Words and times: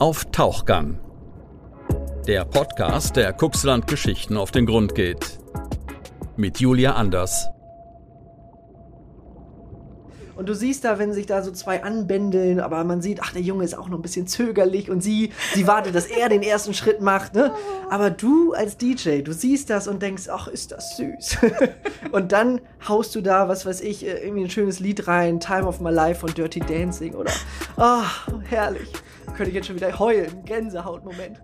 Auf 0.00 0.24
Tauchgang. 0.32 0.98
Der 2.26 2.44
Podcast, 2.44 3.14
der 3.14 3.32
Kuxland 3.32 3.86
Geschichten 3.86 4.36
auf 4.36 4.50
den 4.50 4.66
Grund 4.66 4.96
geht. 4.96 5.38
Mit 6.36 6.58
Julia 6.58 6.94
Anders. 6.94 7.46
Und 10.34 10.48
du 10.48 10.54
siehst 10.54 10.84
da, 10.84 10.98
wenn 10.98 11.12
sich 11.12 11.26
da 11.26 11.42
so 11.42 11.52
zwei 11.52 11.84
anbändeln, 11.84 12.58
aber 12.58 12.82
man 12.82 13.02
sieht, 13.02 13.20
ach, 13.22 13.32
der 13.32 13.42
Junge 13.42 13.62
ist 13.62 13.78
auch 13.78 13.88
noch 13.88 13.98
ein 13.98 14.02
bisschen 14.02 14.26
zögerlich 14.26 14.90
und 14.90 15.00
sie, 15.00 15.30
sie 15.54 15.68
wartet, 15.68 15.94
dass 15.94 16.06
er 16.06 16.28
den 16.28 16.42
ersten 16.42 16.74
Schritt 16.74 17.00
macht, 17.00 17.34
ne? 17.34 17.54
Aber 17.88 18.10
du 18.10 18.52
als 18.52 18.76
DJ, 18.76 19.20
du 19.22 19.32
siehst 19.32 19.70
das 19.70 19.86
und 19.86 20.02
denkst, 20.02 20.24
ach, 20.28 20.48
ist 20.48 20.72
das 20.72 20.96
süß. 20.96 21.38
und 22.12 22.32
dann 22.32 22.60
haust 22.88 23.14
du 23.14 23.20
da, 23.20 23.48
was 23.48 23.64
weiß 23.64 23.80
ich, 23.82 24.04
äh, 24.04 24.24
irgendwie 24.24 24.42
ein 24.42 24.50
schönes 24.50 24.80
Lied 24.80 25.06
rein, 25.06 25.38
Time 25.38 25.66
of 25.68 25.80
My 25.80 25.90
Life 25.90 26.18
von 26.18 26.34
Dirty 26.34 26.58
Dancing 26.58 27.14
oder, 27.14 27.32
ach, 27.76 28.28
herrlich. 28.42 28.90
Könnte 29.34 29.50
ich 29.50 29.56
jetzt 29.56 29.66
schon 29.66 29.74
wieder 29.74 29.98
heulen, 29.98 30.44
Gänsehautmoment. 30.44 31.42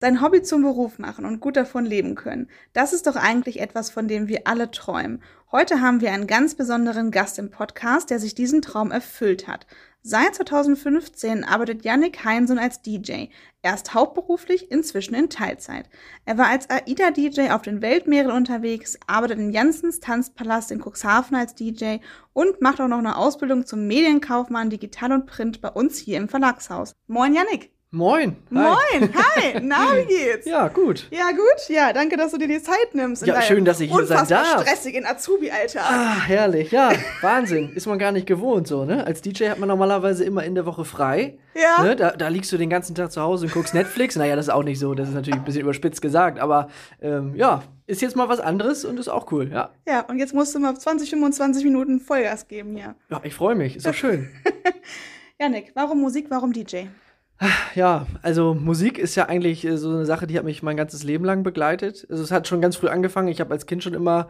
Sein 0.00 0.20
Hobby 0.20 0.42
zum 0.42 0.62
Beruf 0.62 0.98
machen 0.98 1.24
und 1.24 1.38
gut 1.38 1.56
davon 1.56 1.84
leben 1.84 2.16
können, 2.16 2.48
das 2.72 2.92
ist 2.92 3.06
doch 3.06 3.14
eigentlich 3.14 3.60
etwas, 3.60 3.90
von 3.90 4.08
dem 4.08 4.26
wir 4.26 4.48
alle 4.48 4.72
träumen. 4.72 5.22
Heute 5.52 5.80
haben 5.80 6.00
wir 6.00 6.12
einen 6.12 6.26
ganz 6.26 6.56
besonderen 6.56 7.12
Gast 7.12 7.38
im 7.38 7.50
Podcast, 7.50 8.10
der 8.10 8.18
sich 8.18 8.34
diesen 8.34 8.62
Traum 8.62 8.90
erfüllt 8.90 9.46
hat. 9.46 9.66
Seit 10.02 10.36
2015 10.36 11.44
arbeitet 11.44 11.84
Yannick 11.84 12.24
Heinsohn 12.24 12.58
als 12.58 12.82
DJ. 12.82 13.26
Erst 13.62 13.94
hauptberuflich, 13.94 14.70
inzwischen 14.70 15.14
in 15.14 15.28
Teilzeit. 15.28 15.90
Er 16.24 16.38
war 16.38 16.46
als 16.46 16.70
AIDA-DJ 16.70 17.50
auf 17.50 17.62
den 17.62 17.82
Weltmeeren 17.82 18.30
unterwegs, 18.30 18.98
arbeitet 19.08 19.38
in 19.38 19.50
Janssens 19.50 19.98
Tanzpalast 19.98 20.70
in 20.70 20.80
Cuxhaven 20.80 21.36
als 21.36 21.56
DJ 21.56 21.96
und 22.32 22.60
macht 22.60 22.80
auch 22.80 22.88
noch 22.88 22.98
eine 22.98 23.16
Ausbildung 23.16 23.66
zum 23.66 23.88
Medienkaufmann 23.88 24.70
Digital 24.70 25.12
und 25.12 25.26
Print 25.26 25.60
bei 25.60 25.70
uns 25.70 25.98
hier 25.98 26.18
im 26.18 26.28
Verlagshaus. 26.28 26.94
Moin 27.08 27.34
Yannick! 27.34 27.72
Moin. 27.90 28.36
Hi. 28.54 29.00
Moin. 29.00 29.14
Hi. 29.14 29.60
Na, 29.62 29.96
wie 29.96 30.04
geht's? 30.04 30.44
Ja, 30.44 30.68
gut. 30.68 31.08
Ja, 31.10 31.30
gut. 31.30 31.70
Ja, 31.70 31.94
danke, 31.94 32.18
dass 32.18 32.32
du 32.32 32.36
dir 32.36 32.46
die 32.46 32.62
Zeit 32.62 32.94
nimmst. 32.94 33.26
Ja, 33.26 33.40
schön, 33.40 33.64
dass 33.64 33.80
ich 33.80 33.90
hier 33.90 34.04
sein 34.04 34.28
darf. 34.28 34.60
stressigen 34.60 35.06
Azubi-Alter. 35.06 35.80
Ah, 35.82 36.20
herrlich. 36.20 36.70
Ja, 36.70 36.92
Wahnsinn. 37.22 37.72
Ist 37.74 37.86
man 37.86 37.98
gar 37.98 38.12
nicht 38.12 38.26
gewohnt 38.26 38.68
so, 38.68 38.84
ne? 38.84 39.06
Als 39.06 39.22
DJ 39.22 39.48
hat 39.48 39.58
man 39.58 39.70
normalerweise 39.70 40.22
immer 40.22 40.44
in 40.44 40.54
der 40.54 40.66
Woche 40.66 40.84
frei. 40.84 41.38
Ja. 41.54 41.82
Ne? 41.82 41.96
Da, 41.96 42.10
da 42.10 42.28
liegst 42.28 42.52
du 42.52 42.58
den 42.58 42.68
ganzen 42.68 42.94
Tag 42.94 43.10
zu 43.10 43.22
Hause 43.22 43.46
und 43.46 43.54
guckst 43.54 43.72
Netflix. 43.72 44.16
Naja, 44.16 44.36
das 44.36 44.48
ist 44.48 44.52
auch 44.52 44.64
nicht 44.64 44.78
so. 44.78 44.92
Das 44.94 45.08
ist 45.08 45.14
natürlich 45.14 45.40
ein 45.40 45.44
bisschen 45.46 45.62
überspitzt 45.62 46.02
gesagt. 46.02 46.38
Aber 46.40 46.68
ähm, 47.00 47.36
ja, 47.36 47.62
ist 47.86 48.02
jetzt 48.02 48.16
mal 48.16 48.28
was 48.28 48.40
anderes 48.40 48.84
und 48.84 49.00
ist 49.00 49.08
auch 49.08 49.32
cool, 49.32 49.50
ja. 49.50 49.70
Ja, 49.88 50.02
und 50.02 50.18
jetzt 50.18 50.34
musst 50.34 50.54
du 50.54 50.58
mal 50.58 50.76
20, 50.76 51.08
25 51.08 51.64
Minuten 51.64 52.00
Vollgas 52.00 52.48
geben 52.48 52.76
hier. 52.76 52.96
Ja, 53.08 53.22
ich 53.24 53.32
freue 53.32 53.54
mich. 53.54 53.76
Ist 53.76 53.86
doch 53.86 53.94
schön. 53.94 54.28
Janik, 55.40 55.72
warum 55.74 56.02
Musik, 56.02 56.26
warum 56.28 56.52
DJ? 56.52 56.88
Ja, 57.74 58.06
also 58.22 58.54
Musik 58.54 58.98
ist 58.98 59.14
ja 59.14 59.26
eigentlich 59.26 59.64
äh, 59.64 59.76
so 59.76 59.90
eine 59.90 60.04
Sache, 60.04 60.26
die 60.26 60.36
hat 60.36 60.44
mich 60.44 60.62
mein 60.62 60.76
ganzes 60.76 61.04
Leben 61.04 61.24
lang 61.24 61.42
begleitet. 61.44 62.06
Also 62.10 62.22
es 62.22 62.32
hat 62.32 62.48
schon 62.48 62.60
ganz 62.60 62.76
früh 62.76 62.88
angefangen. 62.88 63.28
Ich 63.28 63.40
habe 63.40 63.52
als 63.52 63.66
Kind 63.66 63.84
schon 63.84 63.94
immer 63.94 64.28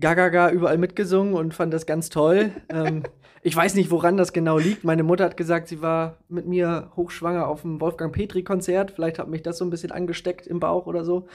Gagaga 0.00 0.50
überall 0.50 0.78
mitgesungen 0.78 1.34
und 1.34 1.54
fand 1.54 1.72
das 1.72 1.86
ganz 1.86 2.08
toll. 2.08 2.50
ähm, 2.68 3.04
ich 3.42 3.54
weiß 3.54 3.74
nicht, 3.74 3.90
woran 3.90 4.16
das 4.16 4.32
genau 4.32 4.58
liegt. 4.58 4.82
Meine 4.82 5.04
Mutter 5.04 5.24
hat 5.24 5.36
gesagt, 5.36 5.68
sie 5.68 5.80
war 5.80 6.18
mit 6.28 6.46
mir 6.46 6.90
hochschwanger 6.96 7.46
auf 7.46 7.62
dem 7.62 7.80
Wolfgang 7.80 8.12
Petri 8.12 8.42
Konzert. 8.42 8.90
Vielleicht 8.90 9.18
hat 9.20 9.28
mich 9.28 9.42
das 9.42 9.58
so 9.58 9.64
ein 9.64 9.70
bisschen 9.70 9.92
angesteckt 9.92 10.46
im 10.46 10.58
Bauch 10.58 10.86
oder 10.86 11.04
so. 11.04 11.28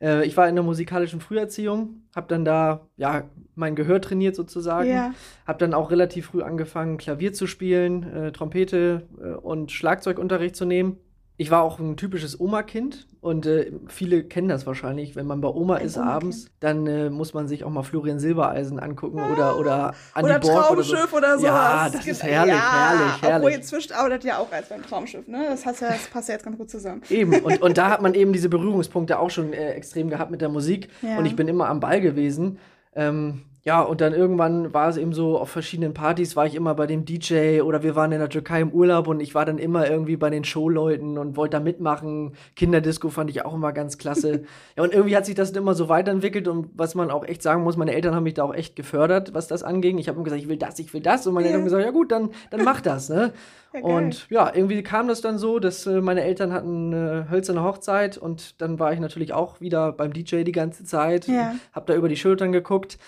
Äh, 0.00 0.24
ich 0.26 0.36
war 0.36 0.48
in 0.48 0.54
der 0.54 0.64
musikalischen 0.64 1.20
Früherziehung, 1.20 2.02
habe 2.14 2.26
dann 2.28 2.44
da 2.44 2.86
ja 2.96 3.24
mein 3.54 3.74
Gehör 3.76 4.00
trainiert 4.00 4.34
sozusagen, 4.36 4.88
Ja. 4.88 5.12
habe 5.46 5.58
dann 5.58 5.74
auch 5.74 5.90
relativ 5.90 6.26
früh 6.26 6.42
angefangen 6.42 6.96
Klavier 6.96 7.32
zu 7.32 7.46
spielen, 7.46 8.02
äh, 8.12 8.32
Trompete 8.32 9.06
äh, 9.22 9.28
und 9.32 9.70
Schlagzeugunterricht 9.72 10.56
zu 10.56 10.64
nehmen. 10.64 10.96
Ich 11.40 11.50
war 11.50 11.62
auch 11.62 11.78
ein 11.78 11.96
typisches 11.96 12.38
Oma-Kind 12.38 13.06
und 13.22 13.46
äh, 13.46 13.72
viele 13.88 14.24
kennen 14.24 14.48
das 14.48 14.66
wahrscheinlich. 14.66 15.16
Wenn 15.16 15.26
man 15.26 15.40
bei 15.40 15.48
Oma 15.48 15.76
Ein 15.76 15.86
ist 15.86 15.96
Oma-Kind. 15.96 16.14
abends, 16.14 16.50
dann 16.60 16.86
äh, 16.86 17.08
muss 17.08 17.32
man 17.32 17.48
sich 17.48 17.64
auch 17.64 17.70
mal 17.70 17.82
Florian 17.82 18.18
Silbereisen 18.18 18.78
angucken 18.78 19.22
oder 19.32 19.58
oder 19.58 19.94
Andi 20.12 20.32
oder 20.32 20.38
Borg 20.38 20.70
oder 20.70 20.82
so. 20.82 20.92
Traumschiff 20.92 21.12
oder, 21.14 21.38
sowas. 21.38 21.42
Ja, 21.44 21.88
das 21.90 22.06
ist 22.06 22.22
herrlich, 22.22 22.54
ja, 22.54 22.90
herrlich, 22.90 23.22
herrlich. 23.22 23.36
Obwohl, 23.36 23.50
inzwischen 23.52 23.92
arbeitet 23.94 24.24
ja 24.24 24.36
auch 24.36 24.52
als 24.52 24.68
beim 24.68 24.82
Traumschiff, 24.82 25.28
ne? 25.28 25.46
Das, 25.48 25.64
hast 25.64 25.80
ja, 25.80 25.88
das 25.88 26.08
passt 26.08 26.28
ja 26.28 26.34
jetzt 26.34 26.44
ganz 26.44 26.58
gut 26.58 26.68
zusammen. 26.68 27.00
Eben, 27.08 27.32
und, 27.32 27.62
und 27.62 27.78
da 27.78 27.88
hat 27.88 28.02
man 28.02 28.12
eben 28.12 28.34
diese 28.34 28.50
Berührungspunkte 28.50 29.18
auch 29.18 29.30
schon 29.30 29.54
äh, 29.54 29.70
extrem 29.70 30.10
gehabt 30.10 30.30
mit 30.30 30.42
der 30.42 30.50
Musik. 30.50 30.90
Ja. 31.00 31.16
Und 31.16 31.24
ich 31.24 31.36
bin 31.36 31.48
immer 31.48 31.70
am 31.70 31.80
Ball 31.80 32.02
gewesen. 32.02 32.58
Ähm, 32.94 33.44
ja, 33.62 33.82
und 33.82 34.00
dann 34.00 34.14
irgendwann 34.14 34.72
war 34.72 34.88
es 34.88 34.96
eben 34.96 35.12
so, 35.12 35.38
auf 35.38 35.50
verschiedenen 35.50 35.92
Partys 35.92 36.34
war 36.34 36.46
ich 36.46 36.54
immer 36.54 36.74
bei 36.74 36.86
dem 36.86 37.04
DJ 37.04 37.60
oder 37.60 37.82
wir 37.82 37.94
waren 37.94 38.10
in 38.10 38.18
der 38.18 38.30
Türkei 38.30 38.62
im 38.62 38.70
Urlaub 38.72 39.06
und 39.06 39.20
ich 39.20 39.34
war 39.34 39.44
dann 39.44 39.58
immer 39.58 39.86
irgendwie 39.88 40.16
bei 40.16 40.30
den 40.30 40.44
Showleuten 40.44 41.18
und 41.18 41.36
wollte 41.36 41.58
da 41.58 41.60
mitmachen. 41.62 42.32
Kinderdisco 42.56 43.10
fand 43.10 43.28
ich 43.28 43.44
auch 43.44 43.52
immer 43.52 43.72
ganz 43.72 43.98
klasse. 43.98 44.44
ja, 44.76 44.82
und 44.82 44.94
irgendwie 44.94 45.14
hat 45.14 45.26
sich 45.26 45.34
das 45.34 45.50
immer 45.50 45.74
so 45.74 45.90
weiterentwickelt 45.90 46.48
und 46.48 46.70
was 46.74 46.94
man 46.94 47.10
auch 47.10 47.24
echt 47.24 47.42
sagen 47.42 47.62
muss, 47.62 47.76
meine 47.76 47.92
Eltern 47.92 48.14
haben 48.14 48.22
mich 48.22 48.34
da 48.34 48.44
auch 48.44 48.54
echt 48.54 48.76
gefördert, 48.76 49.34
was 49.34 49.46
das 49.46 49.62
anging. 49.62 49.98
Ich 49.98 50.08
habe 50.08 50.16
immer 50.16 50.24
gesagt, 50.24 50.40
ich 50.40 50.48
will 50.48 50.56
das, 50.56 50.78
ich 50.78 50.94
will 50.94 51.02
das. 51.02 51.26
Und 51.26 51.34
meine 51.34 51.46
Ja. 51.46 51.50
Eltern 51.50 51.60
haben 51.60 51.64
gesagt, 51.66 51.84
ja 51.84 51.90
gut, 51.90 52.12
dann, 52.12 52.30
dann 52.50 52.64
mach 52.64 52.80
das, 52.80 53.08
ne? 53.10 53.32
Ja. 53.72 53.82
Und 53.82 54.28
ja, 54.30 54.50
irgendwie 54.52 54.82
kam 54.82 55.06
das 55.06 55.20
dann 55.20 55.38
so, 55.38 55.60
dass 55.60 55.86
äh, 55.86 56.00
meine 56.00 56.24
Eltern 56.24 56.52
hatten 56.52 56.92
eine 56.92 57.30
hölzerne 57.30 57.62
Hochzeit 57.62 58.18
und 58.18 58.60
dann 58.60 58.80
war 58.80 58.92
ich 58.92 58.98
natürlich 58.98 59.32
auch 59.32 59.60
wieder 59.60 59.92
beim 59.92 60.12
DJ 60.12 60.42
die 60.42 60.50
ganze 60.50 60.82
Zeit. 60.84 61.28
Ja. 61.28 61.54
Hab 61.72 61.86
da 61.86 61.94
über 61.94 62.08
die 62.08 62.16
Schultern 62.16 62.50
geguckt. 62.50 62.98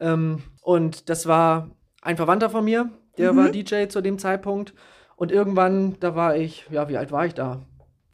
Ähm, 0.00 0.42
und 0.62 1.08
das 1.08 1.26
war 1.26 1.70
ein 2.02 2.16
Verwandter 2.16 2.50
von 2.50 2.64
mir, 2.64 2.90
der 3.18 3.32
Mhm. 3.32 3.36
war 3.36 3.48
DJ 3.50 3.86
zu 3.88 4.00
dem 4.00 4.18
Zeitpunkt. 4.18 4.74
Und 5.16 5.30
irgendwann, 5.32 5.96
da 6.00 6.14
war 6.16 6.36
ich, 6.36 6.66
ja, 6.70 6.88
wie 6.88 6.96
alt 6.96 7.12
war 7.12 7.26
ich 7.26 7.34
da? 7.34 7.60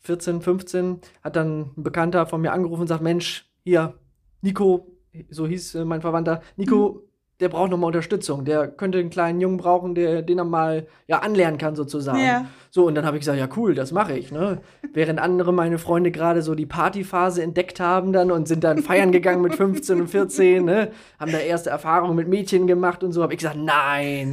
14, 0.01 0.41
15, 0.41 1.01
hat 1.23 1.37
dann 1.37 1.73
ein 1.77 1.83
Bekannter 1.83 2.27
von 2.27 2.41
mir 2.41 2.53
angerufen 2.53 2.83
und 2.83 2.87
sagt, 2.89 3.03
Mensch, 3.03 3.49
hier, 3.65 3.95
Nico, 4.43 4.87
so 5.31 5.47
hieß 5.47 5.77
äh, 5.77 5.85
mein 5.85 6.01
Verwandter, 6.01 6.43
Nico, 6.57 7.06
der 7.41 7.51
braucht 7.51 7.71
nochmal 7.71 7.89
Unterstützung. 7.89 8.45
Der 8.47 8.67
könnte 8.67 8.99
einen 8.99 9.11
kleinen 9.11 9.41
Jungen 9.41 9.59
brauchen, 9.59 9.95
der, 9.95 10.23
den 10.23 10.39
er 10.39 10.45
mal 10.45 10.87
ja, 11.07 11.19
anlernen 11.19 11.59
kann, 11.59 11.77
sozusagen. 11.77 12.19
Ja. 12.19 12.47
So, 12.71 12.87
und 12.87 12.95
dann 12.95 13.05
habe 13.05 13.17
ich 13.17 13.21
gesagt, 13.21 13.39
ja 13.39 13.49
cool, 13.57 13.75
das 13.75 13.93
mache 13.93 14.17
ich. 14.17 14.33
Ne? 14.33 14.59
Während 14.95 15.19
andere 15.21 15.53
meine 15.53 15.79
Freunde 15.79 16.11
gerade 16.11 16.41
so 16.43 16.55
die 16.55 16.67
Partyphase 16.67 17.43
entdeckt 17.43 17.79
haben 17.79 18.13
dann 18.13 18.31
und 18.31 18.49
sind 18.49 18.65
dann 18.65 18.79
feiern 18.79 19.13
gegangen 19.13 19.43
mit 19.43 19.55
15 19.55 20.01
und 20.01 20.09
14, 20.09 20.65
ne? 20.65 20.91
haben 21.21 21.33
da 21.33 21.39
erste 21.39 21.71
Erfahrungen 21.71 22.17
mit 22.17 22.29
Mädchen 22.29 22.67
gemacht 22.67 23.05
und 23.05 23.13
so, 23.13 23.23
habe 23.23 23.35
ich 23.35 23.39
gesagt, 23.39 23.57
nein, 23.57 24.31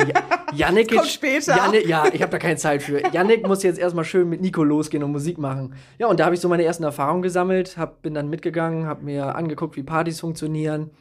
ja, 0.53 0.70
Das 0.74 0.75
kommt 0.75 0.91
jetzt- 0.91 1.12
später. 1.12 1.58
Yannick, 1.58 1.88
ja, 1.88 2.06
ich 2.12 2.22
habe 2.22 2.31
da 2.31 2.38
keine 2.38 2.58
Zeit 2.58 2.84
für. 2.84 3.02
Yannick 3.12 3.46
muss 3.47 3.64
jetzt 3.64 3.80
erstmal 3.80 4.06
schön 4.06 4.30
mit 4.30 4.41
Nico 4.41 4.64
losgehen 4.64 5.03
und 5.03 5.12
Musik 5.12 5.38
machen. 5.38 5.74
Ja, 5.97 6.08
und 6.08 6.20
da 6.20 6.25
habe 6.25 6.35
ich 6.35 6.41
so 6.41 6.47
meine 6.47 6.64
ersten 6.64 6.84
Erfahrungen 6.84 7.22
gesammelt, 7.22 7.78
hab, 7.78 8.02
bin 8.02 8.14
dann 8.14 8.30
mitgegangen, 8.30 8.85
habe 8.85 9.03
mir 9.03 9.35
angeguckt, 9.35 9.75
wie 9.75 9.84
Partys 9.84 10.20
funktionieren. 10.20 10.91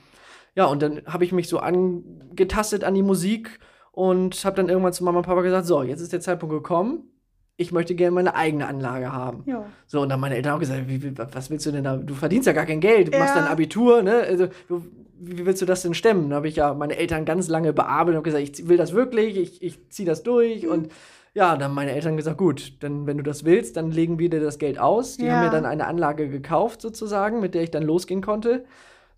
Ja, 0.55 0.67
und 0.67 0.83
dann 0.83 1.03
habe 1.07 1.25
ich 1.25 1.33
mich 1.33 1.49
so 1.49 1.59
angetastet 1.59 2.85
an 2.85 2.95
die 2.95 3.03
Musik 3.03 3.59
und 3.91 4.45
habe 4.45 4.57
dann 4.57 4.69
irgendwann 4.69 4.93
zu 4.93 5.05
Mama 5.05 5.19
und 5.19 5.25
Papa 5.27 5.43
gesagt, 5.43 5.67
so, 5.67 5.83
jetzt 5.83 6.01
ist 6.01 6.13
der 6.13 6.21
Zeitpunkt 6.21 6.55
gekommen. 6.55 7.05
Ich 7.57 7.71
möchte 7.73 7.95
gerne 7.95 8.15
meine 8.15 8.35
eigene 8.35 8.67
Anlage 8.67 9.13
haben. 9.13 9.45
Ja. 9.47 9.67
So, 9.87 10.01
und 10.01 10.09
dann 10.09 10.21
meine 10.21 10.37
Eltern 10.37 10.55
auch 10.55 10.59
gesagt, 10.59 10.89
wie, 10.89 11.03
wie, 11.03 11.17
was 11.17 11.51
willst 11.51 11.67
du 11.67 11.71
denn 11.71 11.85
da? 11.85 11.97
Du 11.97 12.15
verdienst 12.15 12.47
ja 12.47 12.53
gar 12.55 12.67
kein 12.67 12.81
Geld, 12.81 13.13
du 13.13 13.19
machst 13.19 13.37
dein 13.37 13.45
Abitur, 13.45 14.03
ne? 14.03 14.15
Also, 14.27 14.49
du, 14.69 14.83
wie 15.19 15.47
willst 15.47 15.61
du 15.63 15.67
das 15.67 15.83
denn 15.83 15.95
stemmen? 15.95 16.31
Da 16.31 16.37
habe 16.37 16.49
ich 16.49 16.57
ja 16.57 16.75
meine 16.75 16.97
Eltern 16.97 17.25
ganz 17.25 17.49
lange 17.49 17.73
bearbeitet 17.73 18.19
und 18.19 18.25
gesagt, 18.25 18.43
ich 18.43 18.69
will 18.69 18.77
das 18.79 18.93
wirklich, 18.95 19.37
ich, 19.37 19.63
ich 19.63 19.91
ziehe 19.91 20.07
das 20.07 20.23
durch. 20.23 20.67
Und 20.67 20.89
ja, 21.35 21.53
dann 21.55 21.65
haben 21.65 21.75
meine 21.75 21.93
Eltern 21.93 22.17
gesagt, 22.17 22.39
gut, 22.39 22.83
dann, 22.83 23.07
wenn 23.07 23.19
du 23.19 23.23
das 23.23 23.45
willst, 23.45 23.77
dann 23.77 23.91
legen 23.91 24.19
wir 24.19 24.31
dir 24.31 24.41
das 24.41 24.59
Geld 24.59 24.79
aus. 24.79 25.19
Die 25.19 25.27
Ja. 25.27 25.35
haben 25.35 25.45
mir 25.45 25.51
dann 25.51 25.67
eine 25.67 25.87
Anlage 25.87 26.29
gekauft, 26.29 26.81
sozusagen, 26.81 27.41
mit 27.41 27.55
der 27.55 27.63
ich 27.63 27.71
dann 27.71 27.83
losgehen 27.85 28.23
konnte. 28.23 28.65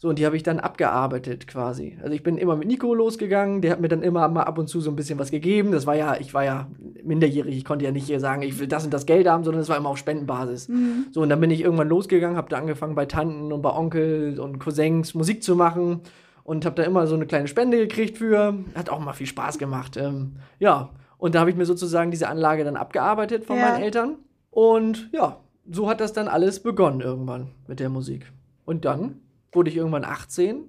So, 0.05 0.11
und 0.11 0.19
die 0.19 0.27
habe 0.27 0.37
ich 0.37 0.43
dann 0.43 0.61
abgearbeitet 0.61 1.47
quasi. 1.47 1.97
Also 2.03 2.13
ich 2.13 2.23
bin 2.23 2.37
immer 2.37 2.57
mit 2.57 2.69
Nico 2.69 2.93
losgegangen, 2.93 3.63
der 3.63 3.71
hat 3.71 3.81
mir 3.81 3.89
dann 3.89 4.03
immer 4.03 4.29
mal 4.29 4.43
ab 4.43 4.59
und 4.59 4.69
zu 4.69 4.83
so 4.83 4.91
ein 4.91 4.97
bisschen 4.97 5.19
was 5.19 5.31
gegeben. 5.31 5.73
Das 5.73 5.87
war 5.87 5.95
ja, 5.97 6.21
ich 6.21 6.35
war 6.35 6.45
ja 6.45 6.69
minderjährig, 7.03 7.57
ich 7.57 7.65
konnte 7.65 7.87
ja 7.87 7.91
nicht 7.91 8.05
hier 8.05 8.21
sagen, 8.21 8.43
ich 8.43 8.59
will 8.59 8.67
das 8.67 8.85
und 8.85 8.93
das 8.93 9.07
Geld 9.07 9.27
haben, 9.27 9.45
sondern 9.45 9.63
es 9.63 9.71
war 9.71 9.79
immer 9.79 9.89
auf 9.89 9.97
Spendenbasis. 9.97 10.69
Mhm. 10.69 11.07
So, 11.11 11.23
und 11.23 11.31
dann 11.31 11.41
bin 11.41 11.51
ich 11.51 11.63
irgendwann 11.63 11.89
losgegangen, 11.89 12.37
habe 12.37 12.51
da 12.51 12.59
angefangen 12.59 12.95
bei 12.95 13.07
Tanten 13.07 13.51
und 13.51 13.63
bei 13.63 13.73
Onkel 13.75 14.39
und 14.39 14.59
Cousins 14.59 15.15
Musik 15.15 15.43
zu 15.43 15.57
machen 15.57 16.01
und 16.43 16.67
habe 16.67 16.77
da 16.77 16.83
immer 16.83 17.07
so 17.07 17.15
eine 17.15 17.25
kleine 17.25 17.49
Spende 17.49 17.79
gekriegt 17.79 18.19
für. 18.19 18.59
Hat 18.75 18.91
auch 18.91 19.01
mal 19.01 19.15
viel 19.15 19.27
Spaß 19.27 19.57
gemacht. 19.57 19.97
Ähm, 19.97 20.33
ja, 20.59 20.91
und 21.17 21.35
da 21.35 21.41
habe 21.41 21.49
ich 21.49 21.57
mir 21.57 21.65
sozusagen 21.65 22.11
diese 22.11 22.29
Anlage 22.29 22.63
dann 22.65 22.77
abgearbeitet 22.77 23.47
von 23.47 23.57
Ja. 23.57 23.71
meinen 23.71 23.83
Eltern. 23.83 24.17
Und 24.51 25.09
ja, 25.15 25.39
so 25.71 25.89
hat 25.89 26.03
das 26.03 26.13
dann 26.13 26.29
alles 26.29 26.61
begonnen 26.61 27.01
irgendwann 27.01 27.53
mit 27.67 27.81
der 27.81 27.89
Musik. 27.89 28.31
Und 28.67 28.85
dann 28.85 29.21
wurde 29.55 29.71
ich 29.71 29.77
irgendwann 29.77 30.05
18 30.05 30.65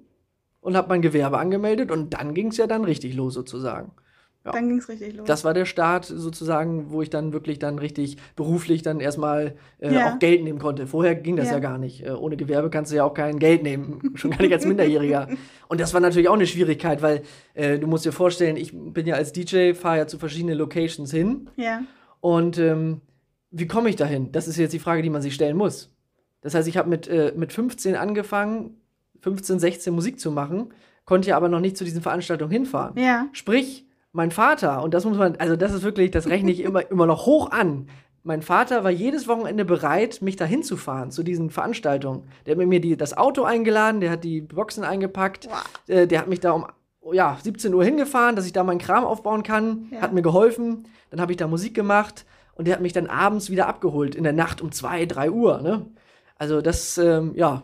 und 0.60 0.76
habe 0.76 0.88
mein 0.88 1.02
Gewerbe 1.02 1.38
angemeldet 1.38 1.90
und 1.90 2.14
dann 2.14 2.34
ging 2.34 2.48
es 2.48 2.56
ja 2.56 2.66
dann 2.66 2.84
richtig 2.84 3.14
los 3.14 3.34
sozusagen. 3.34 3.92
Ja. 4.44 4.52
Dann 4.52 4.68
ging 4.68 4.78
es 4.78 4.88
richtig 4.88 5.16
los. 5.16 5.26
Das 5.26 5.44
war 5.44 5.54
der 5.54 5.64
Start 5.64 6.04
sozusagen, 6.04 6.92
wo 6.92 7.02
ich 7.02 7.10
dann 7.10 7.32
wirklich 7.32 7.58
dann 7.58 7.80
richtig 7.80 8.16
beruflich 8.36 8.82
dann 8.82 9.00
erstmal 9.00 9.56
äh, 9.80 9.92
Ja. 9.92 10.12
auch 10.14 10.18
Geld 10.20 10.44
nehmen 10.44 10.60
konnte. 10.60 10.86
Vorher 10.86 11.16
ging 11.16 11.34
das 11.34 11.46
ja, 11.48 11.54
Ja. 11.54 11.58
gar 11.58 11.78
nicht. 11.78 12.06
Äh, 12.06 12.10
ohne 12.12 12.36
Gewerbe 12.36 12.70
kannst 12.70 12.92
du 12.92 12.96
ja 12.96 13.02
auch 13.02 13.14
kein 13.14 13.40
Geld 13.40 13.64
nehmen, 13.64 14.12
schon 14.14 14.30
gar 14.30 14.40
nicht 14.42 14.52
als 14.52 14.64
Minderjähriger. 14.64 15.28
Und 15.66 15.80
das 15.80 15.94
war 15.94 16.00
natürlich 16.00 16.28
auch 16.28 16.34
eine 16.34 16.46
Schwierigkeit, 16.46 17.02
weil 17.02 17.22
äh, 17.54 17.80
du 17.80 17.88
musst 17.88 18.04
dir 18.04 18.12
vorstellen, 18.12 18.56
ich 18.56 18.70
bin 18.72 19.04
ja 19.06 19.16
als 19.16 19.32
DJ, 19.32 19.72
fahre 19.74 19.98
ja 19.98 20.06
zu 20.06 20.16
verschiedenen 20.16 20.56
Locations 20.58 21.10
hin 21.10 21.50
ja. 21.56 21.82
und 22.20 22.56
ähm, 22.58 23.00
wie 23.50 23.66
komme 23.66 23.88
ich 23.88 23.96
dahin? 23.96 24.30
Das 24.30 24.46
ist 24.46 24.58
jetzt 24.58 24.72
die 24.72 24.78
Frage, 24.78 25.02
die 25.02 25.10
man 25.10 25.22
sich 25.22 25.34
stellen 25.34 25.56
muss. 25.56 25.92
Das 26.40 26.54
heißt, 26.54 26.68
ich 26.68 26.76
habe 26.76 26.88
mit, 26.88 27.08
äh, 27.08 27.32
mit 27.36 27.52
15 27.52 27.96
angefangen, 27.96 28.80
15, 29.20 29.58
16 29.58 29.94
Musik 29.94 30.20
zu 30.20 30.30
machen, 30.30 30.72
konnte 31.04 31.28
ja 31.30 31.36
aber 31.36 31.48
noch 31.48 31.60
nicht 31.60 31.76
zu 31.76 31.84
diesen 31.84 32.02
Veranstaltungen 32.02 32.50
hinfahren. 32.50 32.98
Ja. 32.98 33.26
Sprich, 33.32 33.86
mein 34.12 34.30
Vater, 34.30 34.82
und 34.82 34.94
das 34.94 35.04
muss 35.04 35.16
man, 35.18 35.36
also 35.36 35.56
das 35.56 35.72
ist 35.72 35.82
wirklich, 35.82 36.10
das 36.10 36.26
rechne 36.28 36.50
ich 36.50 36.60
immer, 36.60 36.88
immer 36.90 37.06
noch 37.06 37.26
hoch 37.26 37.50
an. 37.50 37.88
Mein 38.22 38.42
Vater 38.42 38.82
war 38.82 38.90
jedes 38.90 39.28
Wochenende 39.28 39.64
bereit, 39.64 40.20
mich 40.20 40.36
dahin 40.36 40.62
zu 40.62 40.76
fahren, 40.76 41.10
zu 41.10 41.22
diesen 41.22 41.50
Veranstaltungen. 41.50 42.24
Der 42.44 42.52
hat 42.52 42.58
mit 42.58 42.68
mir 42.68 42.80
die, 42.80 42.96
das 42.96 43.16
Auto 43.16 43.44
eingeladen, 43.44 44.00
der 44.00 44.10
hat 44.10 44.24
die 44.24 44.40
Boxen 44.40 44.84
eingepackt, 44.84 45.46
Wow. 45.48 45.64
äh, 45.88 46.06
der 46.06 46.20
hat 46.20 46.28
mich 46.28 46.40
da 46.40 46.52
um 46.52 46.66
ja, 47.12 47.38
17 47.40 47.72
Uhr 47.72 47.84
hingefahren, 47.84 48.34
dass 48.34 48.46
ich 48.46 48.52
da 48.52 48.64
meinen 48.64 48.78
Kram 48.80 49.04
aufbauen 49.04 49.44
kann, 49.44 49.86
Ja. 49.92 50.00
hat 50.00 50.12
mir 50.12 50.22
geholfen, 50.22 50.88
dann 51.10 51.20
habe 51.20 51.30
ich 51.32 51.36
da 51.38 51.46
Musik 51.46 51.72
gemacht 51.74 52.26
und 52.54 52.66
der 52.66 52.74
hat 52.74 52.80
mich 52.82 52.92
dann 52.92 53.06
abends 53.06 53.48
wieder 53.48 53.68
abgeholt, 53.68 54.16
in 54.16 54.24
der 54.24 54.32
Nacht 54.32 54.60
um 54.60 54.72
2, 54.72 55.06
3 55.06 55.30
Uhr. 55.30 55.60
Ne? 55.62 55.86
Also 56.38 56.60
das, 56.60 56.98
ähm, 56.98 57.32
ja, 57.34 57.62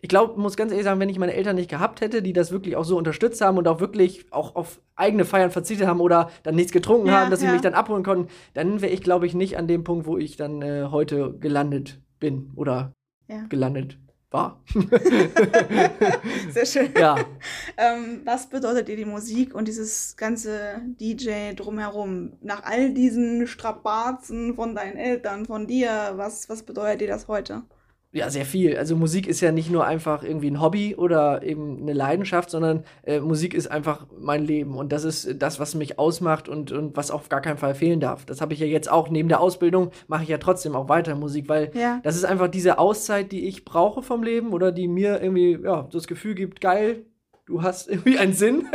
ich 0.00 0.08
glaube, 0.08 0.38
muss 0.40 0.56
ganz 0.56 0.72
ehrlich 0.72 0.84
sagen, 0.84 1.00
wenn 1.00 1.08
ich 1.08 1.18
meine 1.18 1.34
Eltern 1.34 1.56
nicht 1.56 1.70
gehabt 1.70 2.00
hätte, 2.00 2.22
die 2.22 2.32
das 2.32 2.50
wirklich 2.50 2.76
auch 2.76 2.84
so 2.84 2.96
unterstützt 2.98 3.40
haben 3.40 3.56
und 3.56 3.68
auch 3.68 3.80
wirklich 3.80 4.26
auch 4.32 4.56
auf 4.56 4.80
eigene 4.96 5.24
Feiern 5.24 5.50
verzichtet 5.50 5.86
haben 5.86 6.00
oder 6.00 6.30
dann 6.42 6.56
nichts 6.56 6.72
getrunken 6.72 7.08
Ja, 7.08 7.14
haben, 7.20 7.30
dass 7.30 7.40
sie 7.40 7.46
ja. 7.46 7.52
mich 7.52 7.62
dann 7.62 7.74
abholen 7.74 8.02
konnten, 8.02 8.28
dann 8.54 8.80
wäre 8.82 8.92
ich, 8.92 9.02
glaube 9.02 9.26
ich, 9.26 9.34
nicht 9.34 9.56
an 9.56 9.68
dem 9.68 9.84
Punkt, 9.84 10.06
wo 10.06 10.18
ich 10.18 10.36
dann 10.36 10.60
äh, 10.62 10.88
heute 10.90 11.34
gelandet 11.38 12.00
bin 12.18 12.50
oder 12.56 12.92
Ja. 13.28 13.46
gelandet 13.48 13.98
war. 14.30 14.62
Sehr 16.48 16.66
schön. 16.66 16.92
ja, 16.94 17.16
Ähm, 17.76 18.22
was 18.24 18.48
bedeutet 18.48 18.88
dir 18.88 18.96
die 18.96 19.04
Musik 19.04 19.54
und 19.54 19.68
dieses 19.68 20.16
ganze 20.16 20.80
DJ 21.00 21.54
drumherum? 21.54 22.36
Nach 22.40 22.62
all 22.64 22.92
diesen 22.94 23.46
Strapazen 23.46 24.54
von 24.54 24.74
deinen 24.74 24.96
Eltern, 24.96 25.46
von 25.46 25.66
dir, 25.66 26.12
was, 26.16 26.48
was 26.48 26.62
bedeutet 26.64 27.00
dir 27.02 27.08
das 27.08 27.28
heute? 27.28 27.62
Ja, 28.14 28.28
sehr 28.28 28.44
viel. 28.44 28.76
Also 28.76 28.94
Musik 28.94 29.26
ist 29.26 29.40
ja 29.40 29.52
nicht 29.52 29.70
nur 29.70 29.86
einfach 29.86 30.22
irgendwie 30.22 30.50
ein 30.50 30.60
Hobby 30.60 30.94
oder 30.96 31.42
eben 31.42 31.78
eine 31.80 31.94
Leidenschaft, 31.94 32.50
sondern 32.50 32.84
äh, 33.04 33.20
Musik 33.20 33.54
ist 33.54 33.68
einfach 33.68 34.06
mein 34.20 34.44
Leben 34.44 34.74
und 34.76 34.92
das 34.92 35.04
ist 35.04 35.36
das, 35.40 35.58
was 35.58 35.74
mich 35.74 35.98
ausmacht 35.98 36.46
und, 36.46 36.72
und 36.72 36.94
was 36.94 37.10
auf 37.10 37.30
gar 37.30 37.40
keinen 37.40 37.56
Fall 37.56 37.74
fehlen 37.74 38.00
darf. 38.00 38.26
Das 38.26 38.42
habe 38.42 38.52
ich 38.52 38.60
ja 38.60 38.66
jetzt 38.66 38.90
auch 38.92 39.08
neben 39.08 39.30
der 39.30 39.40
Ausbildung, 39.40 39.92
mache 40.08 40.24
ich 40.24 40.28
ja 40.28 40.36
trotzdem 40.36 40.76
auch 40.76 40.90
weiter 40.90 41.14
Musik, 41.14 41.48
weil 41.48 41.70
Ja. 41.74 42.00
das 42.02 42.16
ist 42.16 42.24
einfach 42.26 42.48
diese 42.48 42.78
Auszeit, 42.78 43.32
die 43.32 43.48
ich 43.48 43.64
brauche 43.64 44.02
vom 44.02 44.22
Leben 44.22 44.52
oder 44.52 44.72
die 44.72 44.88
mir 44.88 45.22
irgendwie 45.22 45.58
ja, 45.64 45.88
das 45.90 46.06
Gefühl 46.06 46.34
gibt, 46.34 46.60
geil, 46.60 47.06
du 47.46 47.62
hast 47.62 47.88
irgendwie 47.88 48.18
einen 48.18 48.34
Sinn. 48.34 48.66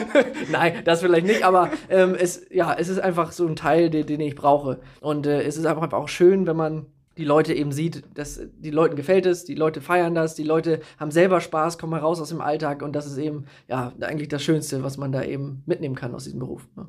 Nein, 0.50 0.72
das 0.86 1.00
vielleicht 1.02 1.26
nicht, 1.26 1.42
aber 1.42 1.70
ähm, 1.90 2.14
es, 2.18 2.46
ja, 2.50 2.74
es 2.78 2.88
ist 2.88 2.98
einfach 2.98 3.32
so 3.32 3.46
ein 3.46 3.56
Teil, 3.56 3.90
den, 3.90 4.06
den 4.06 4.20
ich 4.20 4.34
brauche. 4.34 4.80
Und 5.00 5.26
äh, 5.26 5.42
es 5.42 5.56
ist 5.58 5.66
einfach 5.66 5.92
auch 5.92 6.08
schön, 6.08 6.46
wenn 6.46 6.56
man 6.56 6.86
die 7.16 7.24
Leute 7.24 7.54
eben 7.54 7.72
sieht, 7.72 8.04
dass 8.14 8.40
die 8.58 8.70
Leuten 8.70 8.96
gefällt 8.96 9.26
es, 9.26 9.44
die 9.44 9.54
Leute 9.54 9.80
feiern 9.80 10.14
das, 10.14 10.34
die 10.34 10.44
Leute 10.44 10.80
haben 10.98 11.10
selber 11.10 11.40
Spaß, 11.40 11.78
kommen 11.78 11.98
raus 11.98 12.20
aus 12.20 12.28
dem 12.28 12.40
Alltag 12.40 12.82
und 12.82 12.94
das 12.94 13.06
ist 13.06 13.18
eben 13.18 13.46
ja 13.68 13.92
eigentlich 14.00 14.28
das 14.28 14.42
Schönste, 14.42 14.82
was 14.82 14.96
man 14.96 15.12
da 15.12 15.22
eben 15.22 15.62
mitnehmen 15.66 15.94
kann 15.94 16.14
aus 16.14 16.24
diesem 16.24 16.40
Beruf. 16.40 16.68
Ne? 16.76 16.88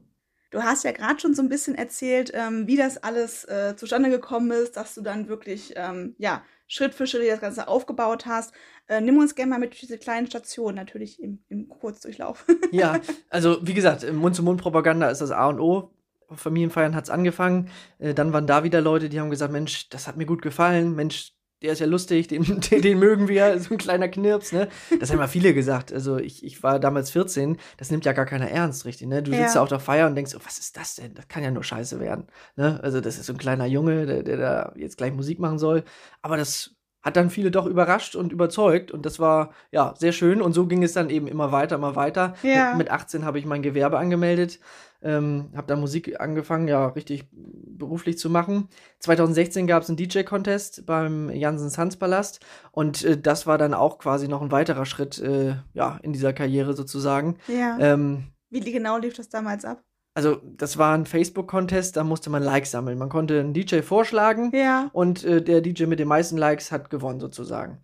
Du 0.50 0.64
hast 0.64 0.84
ja 0.86 0.92
gerade 0.92 1.20
schon 1.20 1.34
so 1.34 1.42
ein 1.42 1.50
bisschen 1.50 1.76
erzählt, 1.76 2.32
ähm, 2.34 2.68
wie 2.68 2.78
das 2.78 2.98
alles 2.98 3.44
äh, 3.46 3.76
zustande 3.76 4.10
gekommen 4.10 4.52
ist, 4.52 4.78
dass 4.78 4.96
du 4.96 5.02
dann 5.02 5.28
wirklich 5.28 5.74
ähm, 5.76 6.16
ja, 6.18 6.42
Schritt 6.68 6.94
für 6.94 7.06
Schritt 7.06 7.30
das 7.30 7.42
Ganze 7.42 7.68
aufgebaut 7.68 8.26
hast. 8.26 8.54
Äh, 8.88 9.02
nimm 9.02 9.18
uns 9.18 9.36
gerne 9.36 9.50
mal 9.50 9.60
mit 9.60 9.72
durch 9.72 9.82
diese 9.82 9.98
kleinen 9.98 10.28
Stationen, 10.28 10.76
natürlich 10.76 11.22
im, 11.22 11.40
im 11.50 11.68
Kurzdurchlauf. 11.68 12.46
Ja, 12.72 13.00
also 13.30 13.60
wie 13.62 13.74
gesagt, 13.74 14.10
Mund-zu-Mund-Propaganda 14.10 15.10
ist 15.10 15.20
das 15.20 15.32
A 15.32 15.48
und 15.48 15.60
O. 15.60 15.92
Auf 16.28 16.40
Familienfeiern 16.40 16.96
hat 16.96 17.06
es 17.06 17.10
angefangen. 17.10 17.70
Äh, 18.00 18.14
dann 18.14 18.34
waren 18.34 18.48
da 18.48 18.64
wieder 18.64 18.82
Leute, 18.82 19.10
die 19.10 19.20
haben 19.20 19.30
gesagt, 19.30 19.52
Mensch, 19.54 19.90
das 19.90 20.08
hat 20.08 20.18
mir 20.18 20.26
gut 20.26 20.42
gefallen. 20.42 20.94
Mensch, 20.96 21.34
der 21.62 21.72
ist 21.74 21.80
ja 21.80 21.88
lustig, 21.88 22.28
den, 22.28 22.44
den, 22.62 22.82
den 22.82 23.00
mögen 23.00 23.28
wir, 23.28 23.60
so 23.62 23.74
ein 23.74 23.78
kleiner 23.78 24.08
Knirps, 24.10 24.52
ne? 24.52 24.68
Das 25.00 25.10
haben 25.12 25.20
ja 25.20 25.28
viele 25.28 25.54
gesagt. 25.54 25.92
Also 25.94 26.18
ich, 26.18 26.44
ich 26.44 26.62
war 26.64 26.80
damals 26.80 27.12
14, 27.12 27.58
das 27.78 27.90
nimmt 27.92 28.06
ja 28.06 28.12
gar 28.14 28.26
keiner 28.26 28.50
ernst, 28.50 28.86
richtig, 28.86 29.08
ne? 29.08 29.24
Du 29.24 29.32
Ja. 29.32 29.38
sitzt 29.40 29.56
da 29.56 29.64
auf 29.64 29.70
der 29.70 29.80
Feier 29.80 30.08
und 30.08 30.16
denkst, 30.16 30.34
oh, 30.36 30.42
was 30.44 30.60
ist 30.60 30.76
das 30.78 30.96
denn? 30.96 31.14
Das 31.16 31.28
kann 31.30 31.44
ja 31.44 31.52
nur 31.52 31.64
scheiße 31.64 32.00
werden. 32.00 32.28
Ne? 32.58 32.80
Also 32.84 33.00
das 33.02 33.18
ist 33.18 33.26
so 33.26 33.34
ein 33.34 33.40
kleiner 33.40 33.66
Junge, 33.66 34.06
der, 34.06 34.24
der 34.24 34.38
da 34.38 34.74
jetzt 34.76 34.98
gleich 34.98 35.14
Musik 35.14 35.40
machen 35.40 35.58
soll. 35.60 35.84
Aber 36.22 36.36
das 36.38 36.76
hat 37.02 37.16
dann 37.16 37.30
viele 37.30 37.52
doch 37.52 37.66
überrascht 37.68 38.16
und 38.16 38.34
überzeugt 38.34 38.92
und 38.92 39.06
das 39.06 39.18
war 39.18 39.52
ja 39.72 39.94
sehr 39.98 40.12
schön 40.12 40.42
und 40.42 40.52
so 40.52 40.66
ging 40.68 40.84
es 40.84 40.92
dann 40.92 41.10
eben 41.10 41.28
immer 41.28 41.54
weiter, 41.54 41.78
immer 41.78 41.96
weiter. 41.96 42.36
Ja. 42.44 42.70
Mit, 42.72 42.80
mit 42.80 42.92
18 42.92 43.24
habe 43.24 43.40
ich 43.40 43.46
mein 43.46 43.62
Gewerbe 43.62 43.98
angemeldet, 43.98 44.60
ähm, 45.02 45.50
habe 45.56 45.68
da 45.68 45.76
Musik 45.76 46.20
angefangen, 46.20 46.68
ja, 46.68 46.88
richtig 46.88 47.26
beruflich 47.32 48.18
zu 48.18 48.30
machen. 48.30 48.70
2016 49.00 49.68
gab 49.68 49.84
es 49.84 49.90
einen 49.90 49.98
DJ-Contest 49.98 50.86
beim 50.86 51.30
Jansens 51.30 51.78
Hanspalast 51.78 52.40
und 52.72 53.04
äh, 53.04 53.18
das 53.20 53.46
war 53.48 53.58
dann 53.58 53.74
auch 53.74 54.00
quasi 54.00 54.28
noch 54.28 54.42
ein 54.42 54.52
weiterer 54.52 54.86
Schritt 54.86 55.20
äh, 55.20 55.56
ja, 55.74 56.00
in 56.02 56.14
dieser 56.14 56.34
Karriere 56.34 56.74
sozusagen. 56.74 57.38
ja. 57.48 57.78
Ähm, 57.80 58.26
Wie 58.50 58.60
genau 58.62 58.98
lief 58.98 59.14
das 59.16 59.30
damals 59.30 59.66
ab? 59.66 59.84
also 60.16 60.38
das 60.44 60.80
war 60.80 60.96
ein 60.98 61.06
Facebook-Contest, 61.06 61.96
da 61.96 62.04
musste 62.04 62.32
man 62.32 62.42
Likes 62.42 62.72
sammeln. 62.72 62.98
Man 62.98 63.10
konnte 63.10 63.40
einen 63.40 63.54
DJ 63.54 63.82
vorschlagen 63.82 64.50
Ja. 64.52 64.90
und 64.92 65.24
äh, 65.24 65.44
der 65.44 65.62
DJ 65.62 65.86
mit 65.86 66.00
den 66.00 66.08
meisten 66.08 66.38
Likes 66.38 66.72
hat 66.72 66.90
gewonnen 66.90 67.20
sozusagen. 67.20 67.78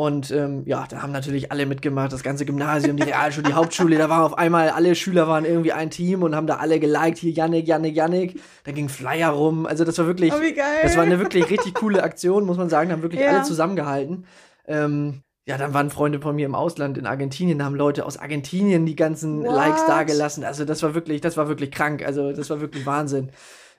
Und 0.00 0.30
ähm, 0.30 0.62
ja, 0.64 0.86
da 0.88 1.02
haben 1.02 1.12
natürlich 1.12 1.52
alle 1.52 1.66
mitgemacht, 1.66 2.10
das 2.10 2.22
ganze 2.22 2.46
Gymnasium, 2.46 2.96
die 2.96 3.02
Realschule, 3.02 3.48
die 3.48 3.52
Hauptschule, 3.52 3.98
da 3.98 4.08
waren 4.08 4.22
auf 4.22 4.38
einmal, 4.38 4.70
alle 4.70 4.94
Schüler 4.94 5.28
waren 5.28 5.44
irgendwie 5.44 5.72
ein 5.72 5.90
Team 5.90 6.22
und 6.22 6.34
haben 6.34 6.46
da 6.46 6.56
alle 6.56 6.80
geliked, 6.80 7.18
hier 7.18 7.32
Yannick, 7.32 7.68
Yannick, 7.68 7.94
Yannick. 7.94 8.40
Da 8.64 8.72
ging 8.72 8.88
Flyer 8.88 9.28
rum, 9.28 9.66
also 9.66 9.84
das 9.84 9.98
war 9.98 10.06
wirklich, 10.06 10.32
Oh, 10.32 10.40
das 10.82 10.96
war 10.96 11.02
eine 11.02 11.18
wirklich 11.18 11.50
richtig 11.50 11.74
coole 11.74 12.02
Aktion, 12.02 12.46
muss 12.46 12.56
man 12.56 12.70
sagen, 12.70 12.88
da 12.88 12.94
haben 12.94 13.02
wirklich 13.02 13.20
Ja. 13.20 13.28
alle 13.28 13.42
zusammengehalten. 13.42 14.24
Ähm, 14.66 15.20
ja, 15.44 15.58
dann 15.58 15.74
waren 15.74 15.90
Freunde 15.90 16.18
von 16.18 16.34
mir 16.34 16.46
im 16.46 16.54
Ausland 16.54 16.96
in 16.96 17.04
Argentinien, 17.04 17.58
da 17.58 17.66
haben 17.66 17.74
Leute 17.74 18.06
aus 18.06 18.16
Argentinien 18.16 18.86
die 18.86 18.96
ganzen 18.96 19.44
What? 19.44 19.54
Likes 19.54 19.84
dagelassen. 19.84 20.44
Also 20.44 20.64
das 20.64 20.82
war 20.82 20.94
wirklich, 20.94 21.20
das 21.20 21.36
war 21.36 21.48
wirklich 21.48 21.72
krank. 21.72 22.06
Also 22.06 22.32
das 22.32 22.48
war 22.48 22.62
wirklich 22.62 22.86
Wahnsinn. 22.86 23.32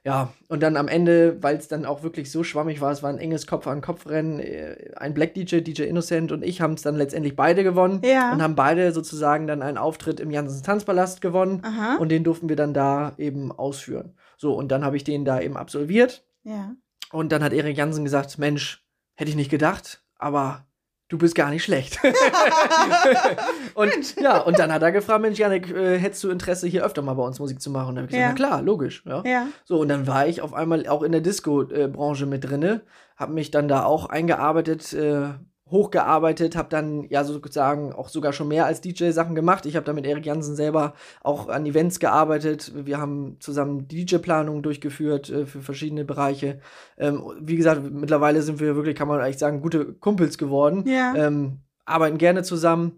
Ja, 0.03 0.33
und 0.47 0.63
dann 0.63 0.77
am 0.77 0.87
Ende, 0.87 1.37
weil 1.43 1.57
es 1.57 1.67
dann 1.67 1.85
auch 1.85 2.01
wirklich 2.01 2.31
so 2.31 2.43
schwammig 2.43 2.81
war, 2.81 2.91
es 2.91 3.03
war 3.03 3.11
ein 3.11 3.19
enges 3.19 3.45
Kopf-an-Kopf-Rennen, 3.45 4.39
äh, 4.39 4.91
ein 4.95 5.13
Black 5.13 5.35
DJ, 5.35 5.57
DJ 5.59 5.83
Innocent 5.83 6.31
und 6.31 6.43
ich 6.43 6.59
haben 6.59 6.73
es 6.73 6.81
dann 6.81 6.95
letztendlich 6.95 7.35
beide 7.35 7.63
gewonnen 7.63 8.01
Ja. 8.03 8.33
und 8.33 8.41
haben 8.41 8.55
beide 8.55 8.93
sozusagen 8.93 9.45
dann 9.45 9.61
einen 9.61 9.77
Auftritt 9.77 10.19
im 10.19 10.31
Janssens 10.31 10.63
Tanzpalast 10.63 11.21
gewonnen 11.21 11.61
Aha. 11.63 11.97
und 11.97 12.09
den 12.09 12.23
durften 12.23 12.49
wir 12.49 12.55
dann 12.55 12.73
da 12.73 13.13
eben 13.19 13.51
ausführen. 13.51 14.15
So, 14.37 14.53
und 14.55 14.69
dann 14.71 14.83
habe 14.83 14.97
ich 14.97 15.03
den 15.03 15.23
da 15.23 15.39
eben 15.39 15.55
absolviert 15.55 16.25
ja. 16.43 16.75
und 17.11 17.31
dann 17.31 17.43
hat 17.43 17.53
Erik 17.53 17.77
Jansen 17.77 18.03
gesagt, 18.03 18.39
Mensch, 18.39 18.83
hätte 19.13 19.29
ich 19.29 19.35
nicht 19.37 19.51
gedacht, 19.51 20.03
aber 20.17 20.65
du 21.11 21.17
bist 21.17 21.35
gar 21.35 21.49
nicht 21.49 21.63
schlecht. 21.63 21.99
und 23.73 24.15
ja, 24.19 24.39
und 24.39 24.57
dann 24.57 24.71
hat 24.71 24.81
er 24.81 24.91
gefragt, 24.93 25.21
Mensch, 25.21 25.37
Janik, 25.37 25.69
äh, 25.69 25.97
hättest 25.99 26.23
du 26.23 26.29
Interesse, 26.29 26.67
hier 26.67 26.85
öfter 26.85 27.01
mal 27.01 27.13
bei 27.15 27.23
uns 27.23 27.37
Musik 27.39 27.61
zu 27.61 27.69
machen? 27.69 27.89
Und 27.89 27.95
dann 27.95 28.03
habe 28.05 28.11
ich 28.13 28.17
gesagt, 28.17 28.39
Ja. 28.39 28.45
na 28.47 28.49
klar, 28.49 28.61
logisch. 28.61 29.03
Ja. 29.05 29.21
Ja. 29.25 29.47
So, 29.65 29.79
und 29.79 29.89
dann 29.89 30.07
war 30.07 30.25
ich 30.27 30.41
auf 30.41 30.53
einmal 30.53 30.87
auch 30.87 31.03
in 31.03 31.11
der 31.11 31.21
Disco-Branche 31.21 32.25
mit 32.25 32.49
drinne, 32.49 32.81
habe 33.17 33.33
mich 33.33 33.51
dann 33.51 33.67
da 33.67 33.83
auch 33.83 34.05
eingearbeitet, 34.07 34.93
äh, 34.93 35.29
hochgearbeitet, 35.71 36.55
habe 36.55 36.69
dann 36.69 37.03
ja 37.09 37.23
sozusagen 37.23 37.93
auch 37.93 38.09
sogar 38.09 38.33
schon 38.33 38.47
mehr 38.49 38.65
als 38.65 38.81
DJ 38.81 39.11
Sachen 39.11 39.35
gemacht. 39.35 39.65
Ich 39.65 39.75
habe 39.75 39.85
da 39.85 39.93
mit 39.93 40.05
Erik 40.05 40.25
Jansen 40.25 40.55
selber 40.55 40.93
auch 41.23 41.47
an 41.49 41.65
Events 41.65 41.99
gearbeitet. 41.99 42.71
Wir 42.75 42.97
haben 42.99 43.37
zusammen 43.39 43.87
DJ-Planungen 43.87 44.61
durchgeführt 44.63 45.29
äh, 45.29 45.45
für 45.45 45.61
verschiedene 45.61 46.05
Bereiche. 46.05 46.59
Ähm, 46.97 47.23
wie 47.39 47.55
gesagt, 47.55 47.81
mittlerweile 47.89 48.41
sind 48.41 48.59
wir 48.59 48.75
wirklich, 48.75 48.95
kann 48.95 49.07
man 49.07 49.19
eigentlich 49.21 49.37
sagen, 49.39 49.61
gute 49.61 49.93
Kumpels 49.93 50.37
geworden. 50.37 50.83
Ja. 50.87 51.15
Ähm, 51.15 51.59
arbeiten 51.85 52.17
gerne 52.17 52.43
zusammen. 52.43 52.97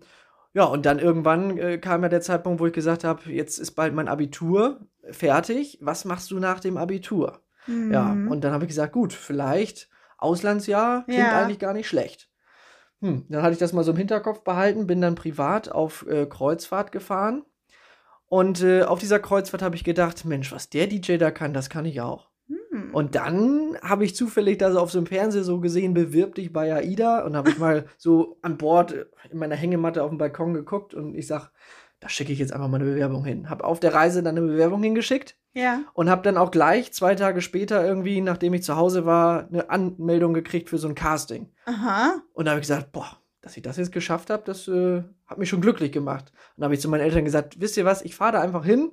Ja, 0.56 0.66
und 0.66 0.86
dann 0.86 1.00
irgendwann 1.00 1.58
äh, 1.58 1.78
kam 1.80 2.04
ja 2.04 2.10
der 2.10 2.22
Zeitpunkt, 2.22 2.60
wo 2.60 2.68
ich 2.68 2.74
gesagt 2.74 3.04
habe, 3.04 3.32
jetzt 3.32 3.58
ist 3.58 3.72
bald 3.72 3.94
mein 3.96 4.08
Abitur 4.08 4.82
fertig. 5.10 5.80
Was 5.82 6.06
machst 6.06 6.30
du 6.32 6.40
nach 6.40 6.60
dem 6.60 6.78
Abitur? 6.78 7.40
Ja, 7.66 8.04
Mhm. 8.14 8.28
und 8.30 8.44
dann 8.44 8.52
habe 8.52 8.66
ich 8.66 8.70
gesagt, 8.70 8.92
gut, 8.94 9.14
vielleicht 9.14 9.88
Auslandsjahr 10.18 11.04
klingt 11.06 11.20
Ja. 11.20 11.42
eigentlich 11.44 11.60
gar 11.60 11.74
nicht 11.74 11.88
schlecht. 11.88 12.30
Hm, 13.04 13.26
dann 13.28 13.44
hatte 13.44 13.52
ich 13.52 13.60
das 13.60 13.74
mal 13.74 13.84
so 13.84 13.92
im 13.92 13.98
Hinterkopf 13.98 14.46
behalten, 14.46 14.88
bin 14.88 15.02
dann 15.02 15.16
privat 15.16 15.70
auf 15.70 16.08
äh, 16.08 16.26
Kreuzfahrt 16.26 16.94
gefahren. 16.94 17.44
Und 18.28 18.64
äh, 18.64 18.84
auf 18.84 19.00
dieser 19.00 19.20
Kreuzfahrt 19.20 19.62
habe 19.62 19.76
ich 19.76 19.84
gedacht, 19.84 20.24
Mensch, 20.24 20.54
was 20.54 20.70
der 20.70 20.88
DJ 20.88 21.18
da 21.18 21.30
kann, 21.30 21.54
das 21.54 21.70
kann 21.70 21.84
ich 21.84 22.00
auch. 22.00 22.30
Hm. 22.48 22.94
Und 22.94 23.16
dann 23.16 23.78
habe 23.82 24.06
ich 24.06 24.16
zufällig 24.16 24.58
da 24.58 24.72
so 24.72 24.80
auf 24.80 24.90
so 24.90 25.00
einem 25.00 25.08
Fernseher 25.08 25.44
so 25.44 25.60
gesehen, 25.60 25.94
bewirb 25.94 26.36
dich 26.36 26.54
bei 26.54 26.74
AIDA 26.74 27.26
und 27.26 27.36
habe 27.36 27.50
ich 27.50 27.58
mal 27.58 27.88
so 27.98 28.38
an 28.42 28.58
Bord 28.58 28.94
äh, 28.94 29.06
in 29.30 29.38
meiner 29.38 29.56
Hängematte 29.58 30.02
auf 30.02 30.10
dem 30.10 30.18
Balkon 30.18 30.54
geguckt 30.54 30.94
und 30.94 31.14
ich 31.14 31.28
sag, 31.28 31.52
da 32.00 32.08
schicke 32.08 32.32
ich 32.32 32.40
jetzt 32.40 32.54
einfach 32.54 32.70
mal 32.70 32.80
eine 32.80 32.90
Bewerbung 32.90 33.26
hin. 33.26 33.50
Habe 33.50 33.66
auf 33.66 33.82
der 33.82 33.94
Reise 33.94 34.24
dann 34.24 34.38
eine 34.38 34.48
Bewerbung 34.48 34.82
hingeschickt 34.82 35.38
ja. 35.54 35.82
und 35.94 36.10
habe 36.10 36.22
dann 36.22 36.38
auch 36.38 36.52
gleich 36.52 36.94
zwei 36.94 37.16
Tage 37.16 37.42
später 37.42 37.86
irgendwie, 37.86 38.22
nachdem 38.22 38.54
ich 38.54 38.64
zu 38.64 38.76
Hause 38.76 39.06
war, 39.06 39.48
eine 39.48 39.70
Anmeldung 39.70 40.34
gekriegt 40.34 40.70
für 40.70 40.78
so 40.78 40.88
ein 40.88 40.96
Casting. 40.96 41.50
Aha. 41.66 42.22
Und 42.34 42.46
da 42.46 42.52
habe 42.52 42.60
ich 42.62 42.68
gesagt, 42.68 42.92
boah, 42.92 43.18
dass 43.42 43.58
ich 43.58 43.64
das 43.64 43.78
jetzt 43.78 43.92
geschafft 43.92 44.30
habe, 44.30 44.44
das 44.46 44.68
äh, 44.68 45.04
hat 45.28 45.38
mich 45.38 45.50
schon 45.50 45.62
glücklich 45.62 45.92
gemacht. 45.92 46.32
Und 46.56 46.62
da 46.62 46.66
habe 46.66 46.76
ich 46.76 46.82
zu 46.82 46.90
meinen 46.90 47.02
Eltern 47.02 47.26
gesagt, 47.26 47.60
wisst 47.60 47.78
ihr 47.78 47.86
was, 47.86 48.02
ich 48.02 48.16
fahre 48.16 48.34
da 48.34 48.42
einfach 48.42 48.66
hin. 48.66 48.92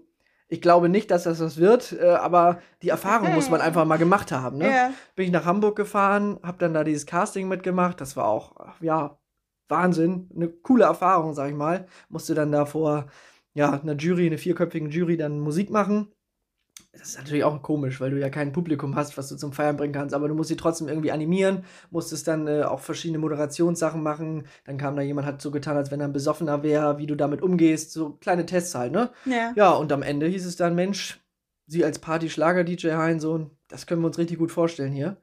Ich 0.49 0.61
glaube 0.61 0.88
nicht, 0.88 1.12
dass 1.12 1.23
das 1.23 1.40
was 1.40 1.59
wird, 1.59 1.93
äh, 1.93 2.09
aber 2.09 2.61
die 2.83 2.88
Erfahrung 2.88 3.33
muss 3.35 3.50
man 3.50 3.61
einfach 3.61 3.85
mal 3.85 3.99
gemacht 3.99 4.33
haben. 4.33 4.59
Ne? 4.59 4.69
Ja. 4.69 4.93
Bin 5.14 5.26
ich 5.26 5.31
nach 5.31 5.45
Hamburg 5.45 5.76
gefahren, 5.76 6.40
habe 6.43 6.59
dann 6.59 6.75
da 6.75 6.83
dieses 6.83 7.07
Casting 7.07 7.47
mitgemacht. 7.47 8.00
Das 8.00 8.17
war 8.17 8.26
auch, 8.26 8.57
ja, 8.81 9.17
Wahnsinn. 9.69 10.29
Eine 10.35 10.49
coole 10.49 10.85
Erfahrung, 10.85 11.35
sag 11.35 11.50
ich 11.50 11.57
mal. 11.57 11.87
Musste 12.09 12.35
dann 12.35 12.50
da 12.50 12.67
vor 12.67 13.07
ja, 13.55 13.81
einer 13.81 13.95
Jury, 13.95 14.26
einer 14.26 14.38
vierköpfigen 14.38 14.90
Jury 14.90 15.17
dann 15.17 15.40
Musik 15.40 15.71
machen. 15.71 16.12
Das 16.92 17.02
ist 17.11 17.18
natürlich 17.18 17.44
auch 17.44 17.62
komisch, 17.62 18.00
weil 18.00 18.11
du 18.11 18.18
ja 18.18 18.30
kein 18.30 18.52
Publikum 18.52 18.97
hast, 18.97 19.16
was 19.16 19.28
du 19.28 19.37
zum 19.37 19.52
Feiern 19.52 19.76
bringen 19.76 19.92
kannst, 19.92 20.12
aber 20.14 20.26
du 20.26 20.35
musst 20.35 20.49
sie 20.49 20.56
trotzdem 20.56 20.88
irgendwie 20.88 21.12
animieren, 21.12 21.64
musstest 21.90 22.26
dann 22.26 22.49
äh, 22.49 22.62
auch 22.64 22.80
verschiedene 22.80 23.18
Moderationssachen 23.18 24.02
machen. 24.02 24.47
Dann 24.64 24.76
kam 24.76 24.97
da 24.97 25.02
jemand, 25.02 25.26
hat 25.26 25.40
so 25.40 25.52
getan, 25.52 25.76
als 25.76 25.90
wenn 25.92 26.00
er 26.00 26.09
ein 26.09 26.12
Besoffener 26.12 26.62
wäre, 26.64 26.99
wie 26.99 27.06
du 27.06 27.14
damit 27.14 27.42
umgehst, 27.42 27.92
so 27.92 28.14
kleine 28.14 28.44
Tests 28.44 28.75
halt, 28.75 28.90
ne? 28.92 29.11
Ja. 29.25 29.52
Ja, 29.54 29.70
und 29.70 29.92
am 29.92 30.02
Ende 30.02 30.26
hieß 30.26 30.44
es 30.44 30.56
dann, 30.56 30.75
Mensch, 30.75 31.20
Sie 31.66 31.85
als 31.85 32.00
Party-Schlager-DJ 32.00 32.90
Heinsohn, 32.94 33.50
das 33.68 33.87
können 33.87 34.02
wir 34.02 34.09
uns 34.09 34.18
richtig 34.18 34.38
gut 34.38 34.50
vorstellen 34.50 34.90
hier. 34.92 35.16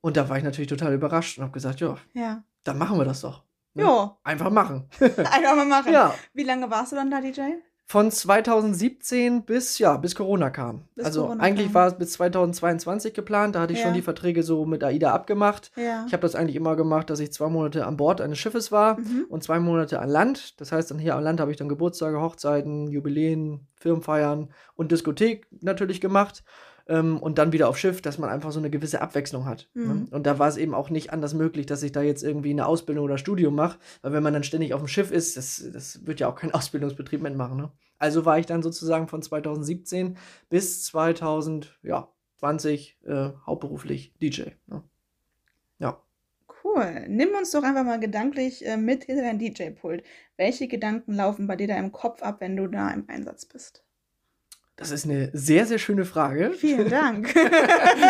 Und 0.00 0.16
da 0.16 0.28
war 0.28 0.38
ich 0.38 0.44
natürlich 0.44 0.68
total 0.68 0.94
überrascht 0.94 1.38
und 1.38 1.42
habe 1.42 1.52
gesagt, 1.52 1.80
ja, 1.80 1.96
Ja. 2.12 2.44
dann 2.62 2.78
machen 2.78 2.96
wir 2.98 3.04
das 3.04 3.22
doch. 3.22 3.42
Ne? 3.74 3.82
Jo. 3.82 4.16
Einfach 4.22 4.50
machen. 4.50 4.88
Einfach 5.00 5.56
mal 5.56 5.66
machen. 5.66 5.92
ja. 5.92 6.14
Wie 6.32 6.44
lange 6.44 6.70
warst 6.70 6.92
du 6.92 6.96
dann 6.96 7.10
da, 7.10 7.20
DJ? 7.20 7.40
Von 7.86 8.10
2017 8.10 9.44
bis, 9.44 9.78
ja, 9.78 9.96
bis 9.98 10.14
Corona 10.14 10.48
kam. 10.50 10.84
Bis 10.94 11.04
also 11.04 11.22
Corona 11.22 11.42
eigentlich 11.42 11.66
kam. 11.66 11.74
war 11.74 11.86
es 11.88 11.98
bis 11.98 12.12
2022 12.12 13.12
geplant. 13.14 13.54
Da 13.54 13.60
hatte 13.60 13.72
ich 13.74 13.78
Ja. 13.80 13.84
schon 13.86 13.94
die 13.94 14.02
Verträge 14.02 14.42
so 14.42 14.64
mit 14.64 14.82
AIDA 14.82 15.12
abgemacht. 15.12 15.70
Ja. 15.76 16.04
Ich 16.06 16.12
habe 16.12 16.22
das 16.22 16.34
eigentlich 16.34 16.56
immer 16.56 16.76
gemacht, 16.76 17.10
dass 17.10 17.20
ich 17.20 17.32
zwei 17.32 17.48
Monate 17.48 17.86
an 17.86 17.96
Bord 17.96 18.20
eines 18.20 18.38
Schiffes 18.38 18.72
war 18.72 18.98
Mhm. 18.98 19.26
und 19.28 19.42
zwei 19.44 19.60
Monate 19.60 20.00
an 20.00 20.08
Land. 20.08 20.60
Das 20.60 20.72
heißt, 20.72 20.90
dann 20.90 20.98
hier 20.98 21.14
an 21.14 21.24
Land 21.24 21.40
habe 21.40 21.50
ich 21.50 21.56
dann 21.58 21.68
Geburtstage, 21.68 22.20
Hochzeiten, 22.20 22.88
Jubiläen, 22.88 23.66
Firmenfeiern 23.76 24.48
und 24.76 24.90
Diskothek 24.90 25.46
natürlich 25.60 26.00
gemacht. 26.00 26.42
Ähm, 26.86 27.18
und 27.18 27.38
dann 27.38 27.52
wieder 27.52 27.68
auf 27.68 27.78
Schiff, 27.78 28.02
dass 28.02 28.18
man 28.18 28.28
einfach 28.28 28.52
so 28.52 28.58
eine 28.58 28.68
gewisse 28.68 29.00
Abwechslung 29.00 29.46
hat. 29.46 29.70
Mhm. 29.74 29.86
Ne? 29.86 30.06
Und 30.10 30.26
da 30.26 30.38
war 30.38 30.48
es 30.48 30.58
eben 30.58 30.74
auch 30.74 30.90
nicht 30.90 31.12
anders 31.12 31.32
möglich, 31.32 31.66
dass 31.66 31.82
ich 31.82 31.92
da 31.92 32.02
jetzt 32.02 32.22
irgendwie 32.22 32.50
eine 32.50 32.66
Ausbildung 32.66 33.04
oder 33.04 33.16
Studium 33.16 33.54
mache, 33.54 33.78
weil 34.02 34.12
wenn 34.12 34.22
man 34.22 34.34
dann 34.34 34.44
ständig 34.44 34.74
auf 34.74 34.80
dem 34.80 34.88
Schiff 34.88 35.10
ist, 35.10 35.36
das, 35.36 35.64
das 35.72 36.06
wird 36.06 36.20
ja 36.20 36.28
auch 36.28 36.36
kein 36.36 36.50
Ausbildungsbetrieb 36.54 37.22
mitmachen. 37.22 37.56
Ne? 37.56 37.72
Also 37.98 38.26
war 38.26 38.38
ich 38.38 38.46
dann 38.46 38.62
sozusagen 38.62 39.08
von 39.08 39.22
2017 39.22 40.18
bis 40.50 40.84
2020 40.84 42.98
äh, 43.06 43.30
hauptberuflich 43.46 44.12
DJ. 44.20 44.42
Ne? 44.66 44.82
Ja. 45.78 46.02
Cool. 46.62 47.06
Nimm 47.08 47.30
uns 47.30 47.50
doch 47.50 47.62
einfach 47.62 47.84
mal 47.84 48.00
gedanklich 48.00 48.66
äh, 48.66 48.76
mit 48.76 49.04
hinter 49.04 49.22
dein 49.22 49.38
DJ-Pult. 49.38 50.02
Welche 50.36 50.68
Gedanken 50.68 51.14
laufen 51.14 51.46
bei 51.46 51.56
dir 51.56 51.68
da 51.68 51.76
im 51.76 51.92
Kopf 51.92 52.22
ab, 52.22 52.40
wenn 52.40 52.56
du 52.56 52.66
da 52.66 52.90
im 52.90 53.08
Einsatz 53.08 53.46
bist? 53.46 53.83
Das 54.76 54.90
ist 54.90 55.04
eine 55.04 55.30
sehr, 55.32 55.66
sehr 55.66 55.78
schöne 55.78 56.04
Frage. 56.04 56.50
Vielen 56.50 56.90
Dank. 56.90 57.32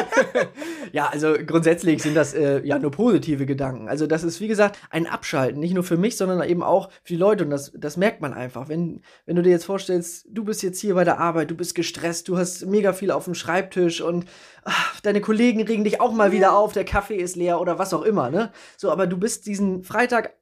ja, 0.92 1.08
also 1.08 1.34
grundsätzlich 1.46 2.02
sind 2.02 2.14
das 2.14 2.32
äh, 2.32 2.62
ja 2.64 2.78
nur 2.78 2.90
positive 2.90 3.44
Gedanken. 3.44 3.86
Also 3.86 4.06
das 4.06 4.24
ist, 4.24 4.40
wie 4.40 4.48
gesagt, 4.48 4.78
ein 4.88 5.06
Abschalten, 5.06 5.60
nicht 5.60 5.74
nur 5.74 5.84
für 5.84 5.98
mich, 5.98 6.16
sondern 6.16 6.42
eben 6.48 6.62
auch 6.62 6.88
für 7.02 7.12
die 7.12 7.18
Leute. 7.18 7.44
Und 7.44 7.50
das, 7.50 7.70
das 7.76 7.98
merkt 7.98 8.22
man 8.22 8.32
einfach. 8.32 8.70
Wenn, 8.70 9.02
wenn 9.26 9.36
du 9.36 9.42
dir 9.42 9.50
jetzt 9.50 9.66
vorstellst, 9.66 10.26
du 10.30 10.42
bist 10.42 10.62
jetzt 10.62 10.80
hier 10.80 10.94
bei 10.94 11.04
der 11.04 11.20
Arbeit, 11.20 11.50
du 11.50 11.54
bist 11.54 11.74
gestresst, 11.74 12.28
du 12.28 12.38
hast 12.38 12.64
mega 12.64 12.94
viel 12.94 13.10
auf 13.10 13.24
dem 13.24 13.34
Schreibtisch 13.34 14.00
und 14.00 14.24
ach, 14.64 14.98
deine 15.02 15.20
Kollegen 15.20 15.62
regen 15.64 15.84
dich 15.84 16.00
auch 16.00 16.12
mal 16.12 16.32
wieder 16.32 16.56
auf, 16.56 16.72
der 16.72 16.86
Kaffee 16.86 17.16
ist 17.16 17.36
leer 17.36 17.60
oder 17.60 17.78
was 17.78 17.92
auch 17.92 18.02
immer, 18.02 18.30
ne? 18.30 18.52
So, 18.78 18.90
aber 18.90 19.06
du 19.06 19.18
bist 19.18 19.44
diesen 19.44 19.84
Freitag, 19.84 20.32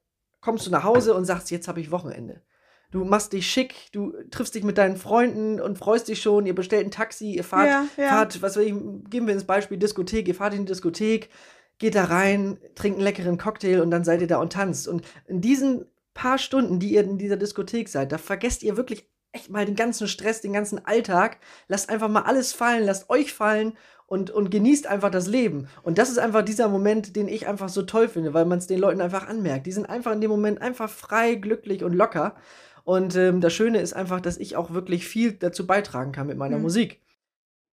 kommst 0.40 0.68
du 0.68 0.70
nach 0.70 0.84
Hause 0.84 1.14
und 1.14 1.24
sagst, 1.24 1.50
jetzt 1.50 1.66
habe 1.66 1.80
ich 1.80 1.90
Wochenende. 1.90 2.42
Du 2.92 3.04
machst 3.04 3.32
dich 3.32 3.50
schick, 3.50 3.90
du 3.92 4.12
triffst 4.30 4.54
dich 4.54 4.64
mit 4.64 4.78
deinen 4.78 4.96
Freunden 4.96 5.60
und 5.60 5.78
freust 5.78 6.08
dich 6.08 6.20
schon, 6.22 6.46
ihr 6.46 6.54
bestellt 6.54 6.86
ein 6.86 6.90
Taxi, 6.90 7.32
ihr 7.32 7.44
fahrt, 7.44 7.68
Ja, 7.68 7.86
ja. 7.96 8.08
fahrt 8.08 8.42
was 8.42 8.56
will 8.56 8.66
ich, 8.66 9.10
geben 9.10 9.26
wir 9.26 9.34
ins 9.34 9.44
Beispiel 9.44 9.78
Diskothek, 9.78 10.28
ihr 10.28 10.34
fahrt 10.34 10.52
in 10.54 10.60
die 10.66 10.72
Diskothek, 10.72 11.30
geht 11.78 11.94
da 11.94 12.04
rein, 12.04 12.58
trinkt 12.74 12.98
einen 12.98 13.04
leckeren 13.04 13.38
Cocktail 13.38 13.80
und 13.80 13.90
dann 13.90 14.04
seid 14.04 14.20
ihr 14.20 14.26
da 14.26 14.36
und 14.36 14.52
tanzt. 14.52 14.86
Und 14.88 15.02
in 15.26 15.40
diesen 15.40 15.86
paar 16.14 16.36
Stunden, 16.38 16.78
die 16.78 16.92
ihr 16.92 17.02
in 17.02 17.18
dieser 17.18 17.36
Diskothek 17.38 17.88
seid, 17.88 18.12
da 18.12 18.18
vergesst 18.18 18.62
ihr 18.62 18.76
wirklich 18.76 19.08
echt 19.32 19.50
mal 19.50 19.64
den 19.64 19.74
ganzen 19.76 20.06
Stress, 20.06 20.42
den 20.42 20.52
ganzen 20.52 20.84
Alltag. 20.84 21.38
Lasst 21.68 21.88
einfach 21.88 22.08
mal 22.08 22.22
alles 22.22 22.52
fallen, 22.52 22.84
lasst 22.84 23.08
euch 23.08 23.32
fallen 23.32 23.72
und, 24.06 24.30
und 24.30 24.50
genießt 24.50 24.86
einfach 24.86 25.10
das 25.10 25.26
Leben. 25.26 25.68
Und 25.82 25.96
das 25.96 26.10
ist 26.10 26.18
einfach 26.18 26.42
dieser 26.42 26.68
Moment, 26.68 27.16
den 27.16 27.28
ich 27.28 27.46
einfach 27.48 27.70
so 27.70 27.80
toll 27.80 28.08
finde, 28.08 28.34
weil 28.34 28.44
man 28.44 28.58
es 28.58 28.66
den 28.66 28.78
Leuten 28.78 29.00
einfach 29.00 29.26
anmerkt. 29.26 29.66
Die 29.66 29.72
sind 29.72 29.86
einfach 29.88 30.12
in 30.12 30.20
dem 30.20 30.30
Moment 30.30 30.60
einfach 30.60 30.90
frei, 30.90 31.34
glücklich 31.34 31.82
und 31.82 31.94
locker. 31.94 32.36
Und 32.84 33.14
ähm, 33.16 33.40
das 33.40 33.52
Schöne 33.52 33.80
ist 33.80 33.92
einfach, 33.92 34.20
dass 34.20 34.38
ich 34.38 34.56
auch 34.56 34.72
wirklich 34.72 35.06
viel 35.06 35.32
dazu 35.32 35.66
beitragen 35.66 36.12
kann 36.12 36.26
mit 36.26 36.36
meiner 36.38 36.56
Mhm. 36.56 36.62
Musik. 36.62 37.01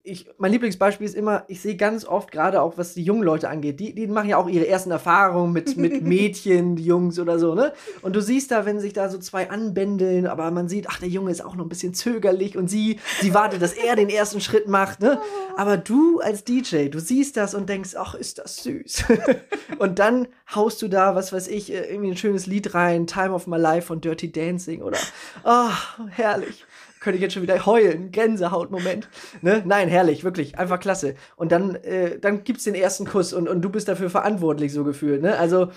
Ich, 0.09 0.29
mein 0.37 0.53
Lieblingsbeispiel 0.53 1.05
ist 1.05 1.15
immer, 1.15 1.43
ich 1.49 1.61
sehe 1.61 1.75
ganz 1.75 2.05
oft, 2.05 2.31
gerade 2.31 2.61
auch 2.61 2.77
was 2.77 2.93
die 2.93 3.03
jungen 3.03 3.23
Leute 3.23 3.49
angeht, 3.49 3.79
die, 3.79 3.93
die 3.93 4.07
machen 4.07 4.29
ja 4.29 4.37
auch 4.37 4.47
ihre 4.47 4.65
ersten 4.65 4.89
Erfahrungen 4.89 5.51
mit, 5.51 5.75
mit 5.75 6.01
Mädchen, 6.03 6.77
Jungs 6.77 7.19
oder 7.19 7.39
so, 7.39 7.55
ne? 7.55 7.73
Und 8.01 8.15
du 8.15 8.21
siehst 8.21 8.51
da, 8.51 8.65
wenn 8.65 8.79
sich 8.79 8.93
da 8.93 9.09
so 9.09 9.17
zwei 9.17 9.49
anbändeln, 9.49 10.25
aber 10.25 10.49
man 10.51 10.69
sieht, 10.69 10.87
ach, 10.89 10.99
der 10.99 11.09
Junge 11.09 11.31
ist 11.31 11.43
auch 11.43 11.55
noch 11.55 11.65
ein 11.65 11.69
bisschen 11.69 11.93
zögerlich 11.93 12.57
und 12.57 12.69
sie, 12.69 12.99
sie 13.19 13.33
wartet, 13.33 13.61
dass 13.61 13.73
er 13.73 13.97
den 13.97 14.09
ersten 14.09 14.39
Schritt 14.39 14.67
macht, 14.67 15.01
ne? 15.01 15.19
Aber 15.57 15.75
du 15.75 16.19
als 16.19 16.43
DJ, 16.43 16.87
du 16.87 16.99
siehst 16.99 17.35
das 17.35 17.55
und 17.55 17.67
denkst, 17.67 17.95
ach, 17.97 18.13
ist 18.13 18.37
das 18.37 18.57
süß. 18.57 19.05
und 19.79 19.99
dann 19.99 20.27
haust 20.53 20.81
du 20.81 20.87
da, 20.87 21.15
was 21.15 21.33
weiß 21.33 21.47
ich, 21.47 21.73
äh, 21.73 21.91
irgendwie 21.91 22.11
ein 22.11 22.17
schönes 22.17 22.45
Lied 22.45 22.73
rein, 22.75 23.07
Time 23.07 23.31
of 23.31 23.47
My 23.47 23.57
Life 23.57 23.87
von 23.87 23.99
Dirty 23.99 24.31
Dancing 24.31 24.83
oder, 24.83 24.99
ah, 25.43 25.71
herrlich. 26.09 26.65
Könnte 26.99 27.17
ich 27.17 27.21
jetzt 27.21 27.33
schon 27.33 27.43
wieder 27.43 27.65
heulen, 27.65 28.11
Gänsehautmoment. 28.11 29.09
Ne? 29.41 29.61
Nein, 29.65 29.87
herrlich, 29.87 30.23
wirklich, 30.23 30.57
einfach 30.57 30.79
klasse. 30.79 31.15
Und 31.35 31.51
dann, 31.51 31.75
äh, 31.75 32.19
dann 32.19 32.43
gibt's 32.43 32.63
den 32.63 32.75
ersten 32.75 33.05
Kuss 33.05 33.33
und, 33.33 33.47
und 33.47 33.61
du 33.61 33.69
bist 33.69 33.87
dafür 33.87 34.09
verantwortlich, 34.09 34.73
so 34.73 34.83
gefühlt, 34.83 35.21
ne? 35.21 35.37
Also, 35.37 35.71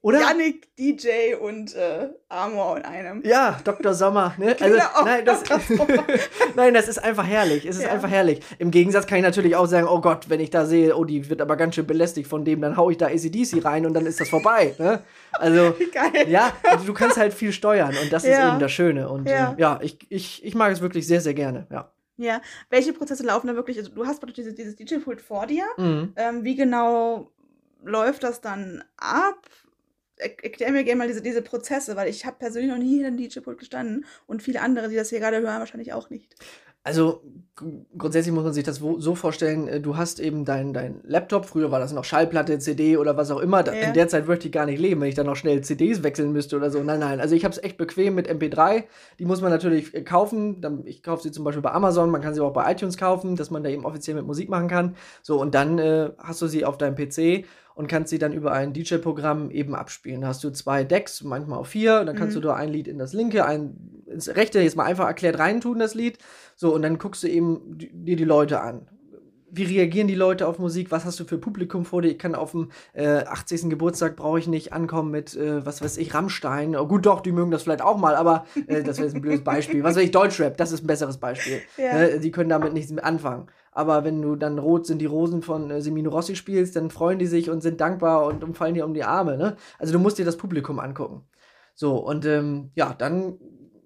oder? 0.00 0.20
Yannick, 0.20 0.74
DJ 0.76 1.34
und 1.40 1.74
äh, 1.74 2.08
Amor 2.28 2.76
in 2.76 2.84
einem. 2.84 3.22
Ja, 3.24 3.58
Dr. 3.64 3.94
Sommer, 3.94 4.34
ne? 4.38 4.56
Also, 4.60 4.76
Genau, 4.76 5.04
nein, 5.04 5.24
das, 5.24 5.42
nein, 6.56 6.74
das 6.74 6.88
ist 6.88 6.98
einfach 7.02 7.26
herrlich. 7.26 7.66
Es 7.66 7.76
ist 7.76 7.82
Ja. 7.82 7.90
einfach 7.90 8.08
herrlich. 8.08 8.40
Im 8.58 8.70
Gegensatz 8.70 9.06
kann 9.06 9.18
ich 9.18 9.24
natürlich 9.24 9.56
auch 9.56 9.66
sagen, 9.66 9.88
oh 9.88 10.00
Gott, 10.00 10.28
wenn 10.30 10.40
ich 10.40 10.50
da 10.50 10.66
sehe, 10.66 10.96
oh, 10.96 11.04
die 11.04 11.28
wird 11.28 11.40
aber 11.40 11.56
ganz 11.56 11.74
schön 11.74 11.86
belästigt 11.86 12.28
von 12.28 12.44
dem, 12.44 12.60
dann 12.60 12.76
hau 12.76 12.90
ich 12.90 12.96
da 12.96 13.06
ACDC 13.06 13.64
rein 13.64 13.86
und 13.86 13.94
dann 13.94 14.06
ist 14.06 14.20
das 14.20 14.28
vorbei, 14.28 14.74
ne? 14.78 15.02
Also, 15.32 15.74
Geil. 15.92 16.28
ja, 16.28 16.52
also 16.62 16.84
du 16.86 16.94
kannst 16.94 17.16
halt 17.16 17.34
viel 17.34 17.52
steuern 17.52 17.94
und 18.02 18.12
das 18.12 18.22
ist 18.24 18.30
Ja. 18.30 18.50
eben 18.50 18.60
das 18.60 18.70
Schöne. 18.72 19.08
Und 19.08 19.28
Ja. 19.28 19.34
ja, 19.34 19.52
äh, 19.56 19.60
ja 19.60 19.78
ich, 19.82 19.98
ich, 20.10 20.44
ich 20.44 20.54
mag 20.54 20.72
es 20.72 20.80
wirklich 20.80 21.06
sehr, 21.06 21.20
sehr 21.20 21.34
gerne, 21.34 21.66
ja. 21.70 21.90
Ja. 22.20 22.40
Welche 22.68 22.92
Prozesse 22.92 23.22
laufen 23.24 23.46
da 23.46 23.54
wirklich? 23.54 23.78
Also, 23.78 23.90
du 23.92 24.04
hast 24.06 24.18
praktisch 24.20 24.36
dieses, 24.44 24.54
dieses 24.54 24.74
DJ-Pult 24.74 25.20
vor 25.20 25.46
dir. 25.46 25.62
Mhm. 25.76 26.12
Ähm, 26.16 26.42
wie 26.44 26.56
genau 26.56 27.30
läuft 27.84 28.24
das 28.24 28.40
dann 28.40 28.82
ab? 28.96 29.38
Er- 30.18 30.44
Erklär 30.44 30.72
mir 30.72 30.84
gerne 30.84 30.98
mal 30.98 31.08
diese, 31.08 31.22
diese 31.22 31.42
Prozesse, 31.42 31.96
weil 31.96 32.08
ich 32.08 32.26
habe 32.26 32.36
persönlich 32.38 32.70
noch 32.70 32.78
nie 32.78 32.94
hinter 32.96 33.08
einem 33.08 33.16
DJ-Pult 33.18 33.58
gestanden 33.58 34.04
und 34.26 34.42
viele 34.42 34.60
andere, 34.60 34.88
die 34.88 34.96
das 34.96 35.10
hier 35.10 35.20
gerade 35.20 35.40
hören, 35.40 35.58
wahrscheinlich 35.60 35.92
auch 35.92 36.10
nicht. 36.10 36.34
Also 36.84 37.22
gr- 37.54 37.66
grundsätzlich 37.98 38.32
muss 38.34 38.44
man 38.44 38.52
sich 38.54 38.64
das 38.64 38.76
so 38.76 39.14
vorstellen, 39.14 39.68
äh, 39.68 39.80
du 39.80 39.96
hast 39.96 40.20
eben 40.20 40.44
deinen 40.46 40.72
dein 40.72 41.00
Laptop, 41.04 41.44
früher 41.44 41.70
war 41.70 41.80
das 41.80 41.92
noch 41.92 42.04
Schallplatte, 42.04 42.58
CD 42.60 42.96
oder 42.96 43.16
was 43.16 43.30
auch 43.30 43.40
immer. 43.40 43.66
Ja. 43.66 43.72
In 43.72 43.92
der 43.94 44.08
Zeit 44.08 44.26
würde 44.26 44.46
ich 44.46 44.52
gar 44.52 44.64
nicht 44.64 44.78
leben, 44.78 45.00
wenn 45.02 45.08
ich 45.08 45.14
dann 45.16 45.26
noch 45.26 45.36
schnell 45.36 45.60
CDs 45.60 46.02
wechseln 46.02 46.32
müsste 46.32 46.56
oder 46.56 46.70
so. 46.70 46.82
Nein, 46.82 47.00
nein. 47.00 47.20
Also 47.20 47.34
ich 47.34 47.44
habe 47.44 47.52
es 47.52 47.62
echt 47.62 47.76
bequem 47.76 48.14
mit 48.14 48.30
MP3. 48.30 48.84
Die 49.18 49.26
muss 49.26 49.42
man 49.42 49.50
natürlich 49.50 49.92
äh, 49.92 50.02
kaufen. 50.02 50.82
Ich 50.86 51.02
kaufe 51.02 51.22
sie 51.24 51.32
zum 51.32 51.44
Beispiel 51.44 51.62
bei 51.62 51.72
Amazon, 51.72 52.10
man 52.10 52.22
kann 52.22 52.32
sie 52.32 52.40
auch 52.40 52.52
bei 52.54 52.70
iTunes 52.72 52.96
kaufen, 52.96 53.36
dass 53.36 53.50
man 53.50 53.62
da 53.64 53.68
eben 53.70 53.84
offiziell 53.84 54.16
mit 54.16 54.24
Musik 54.26 54.48
machen 54.48 54.68
kann. 54.68 54.96
So, 55.20 55.38
und 55.40 55.54
dann 55.54 55.78
äh, 55.78 56.10
hast 56.18 56.40
du 56.40 56.46
sie 56.46 56.64
auf 56.64 56.78
deinem 56.78 56.94
PC 56.94 57.44
und 57.78 57.86
kannst 57.86 58.10
sie 58.10 58.18
dann 58.18 58.32
über 58.32 58.50
ein 58.50 58.72
DJ-Programm 58.72 59.52
eben 59.52 59.76
abspielen. 59.76 60.22
Da 60.22 60.26
hast 60.26 60.42
du 60.42 60.50
zwei 60.50 60.82
Decks, 60.82 61.22
manchmal 61.22 61.60
auch 61.60 61.66
vier. 61.66 62.04
Dann 62.04 62.16
kannst 62.16 62.36
Mhm. 62.36 62.40
du 62.40 62.48
da 62.48 62.54
ein 62.56 62.70
Lied 62.70 62.88
in 62.88 62.98
das 62.98 63.12
linke, 63.12 63.46
ein 63.46 64.02
ins 64.06 64.28
rechte, 64.34 64.60
jetzt 64.60 64.74
mal 64.76 64.82
einfach 64.84 65.06
erklärt 65.06 65.38
reintun, 65.38 65.78
das 65.78 65.94
Lied. 65.94 66.18
So, 66.56 66.74
und 66.74 66.82
dann 66.82 66.98
guckst 66.98 67.22
du 67.22 67.28
eben 67.28 67.78
dir 67.78 68.16
die 68.16 68.24
Leute 68.24 68.60
an. 68.60 68.88
Wie 69.50 69.62
reagieren 69.62 70.08
die 70.08 70.16
Leute 70.16 70.46
auf 70.48 70.58
Musik? 70.58 70.90
Was 70.90 71.04
hast 71.04 71.20
du 71.20 71.24
für 71.24 71.38
Publikum 71.38 71.84
vor 71.84 72.02
dir? 72.02 72.08
Ich 72.10 72.18
kann 72.18 72.34
auf 72.34 72.50
dem 72.50 72.70
äh, 72.94 73.06
80. 73.24 73.70
Geburtstag 73.70 74.16
brauche 74.16 74.40
ich 74.40 74.48
nicht 74.48 74.72
ankommen 74.72 75.10
mit, 75.12 75.36
äh, 75.36 75.64
was 75.64 75.80
weiß 75.80 75.98
ich, 75.98 76.12
Rammstein. 76.12 76.74
Oh, 76.76 76.86
gut, 76.86 77.06
doch, 77.06 77.20
die 77.20 77.32
mögen 77.32 77.50
das 77.52 77.62
vielleicht 77.62 77.80
auch 77.80 77.96
mal, 77.96 78.16
aber 78.16 78.44
äh, 78.66 78.82
das 78.82 78.98
wäre 78.98 79.06
jetzt 79.06 79.14
ein 79.14 79.22
blödes 79.22 79.44
Beispiel. 79.44 79.82
Was 79.84 79.94
weiß 79.96 80.02
ich, 80.02 80.10
Deutschrap, 80.10 80.56
das 80.58 80.72
ist 80.72 80.82
ein 80.82 80.86
besseres 80.88 81.16
Beispiel. 81.18 81.60
Ja. 81.78 81.94
Ne? 81.94 82.18
Die 82.20 82.30
können 82.32 82.50
damit 82.50 82.72
nichts 82.74 82.90
mit 82.90 83.04
anfangen. 83.04 83.46
Aber 83.78 84.02
wenn 84.02 84.20
du 84.20 84.34
dann 84.34 84.58
Rot 84.58 84.86
sind 84.86 84.98
die 84.98 85.06
Rosen 85.06 85.40
von 85.40 85.70
äh, 85.70 85.80
Semino 85.80 86.10
Rossi 86.10 86.34
spielst, 86.34 86.74
dann 86.74 86.90
freuen 86.90 87.20
die 87.20 87.28
sich 87.28 87.48
und 87.48 87.60
sind 87.60 87.80
dankbar 87.80 88.26
und, 88.26 88.42
und 88.42 88.56
fallen 88.56 88.74
dir 88.74 88.84
um 88.84 88.92
die 88.92 89.04
Arme. 89.04 89.38
Ne? 89.38 89.56
Also 89.78 89.92
du 89.92 90.00
musst 90.00 90.18
dir 90.18 90.24
das 90.24 90.36
Publikum 90.36 90.80
angucken. 90.80 91.22
So, 91.76 91.96
und 91.96 92.26
ähm, 92.26 92.72
ja, 92.74 92.92
dann 92.92 93.38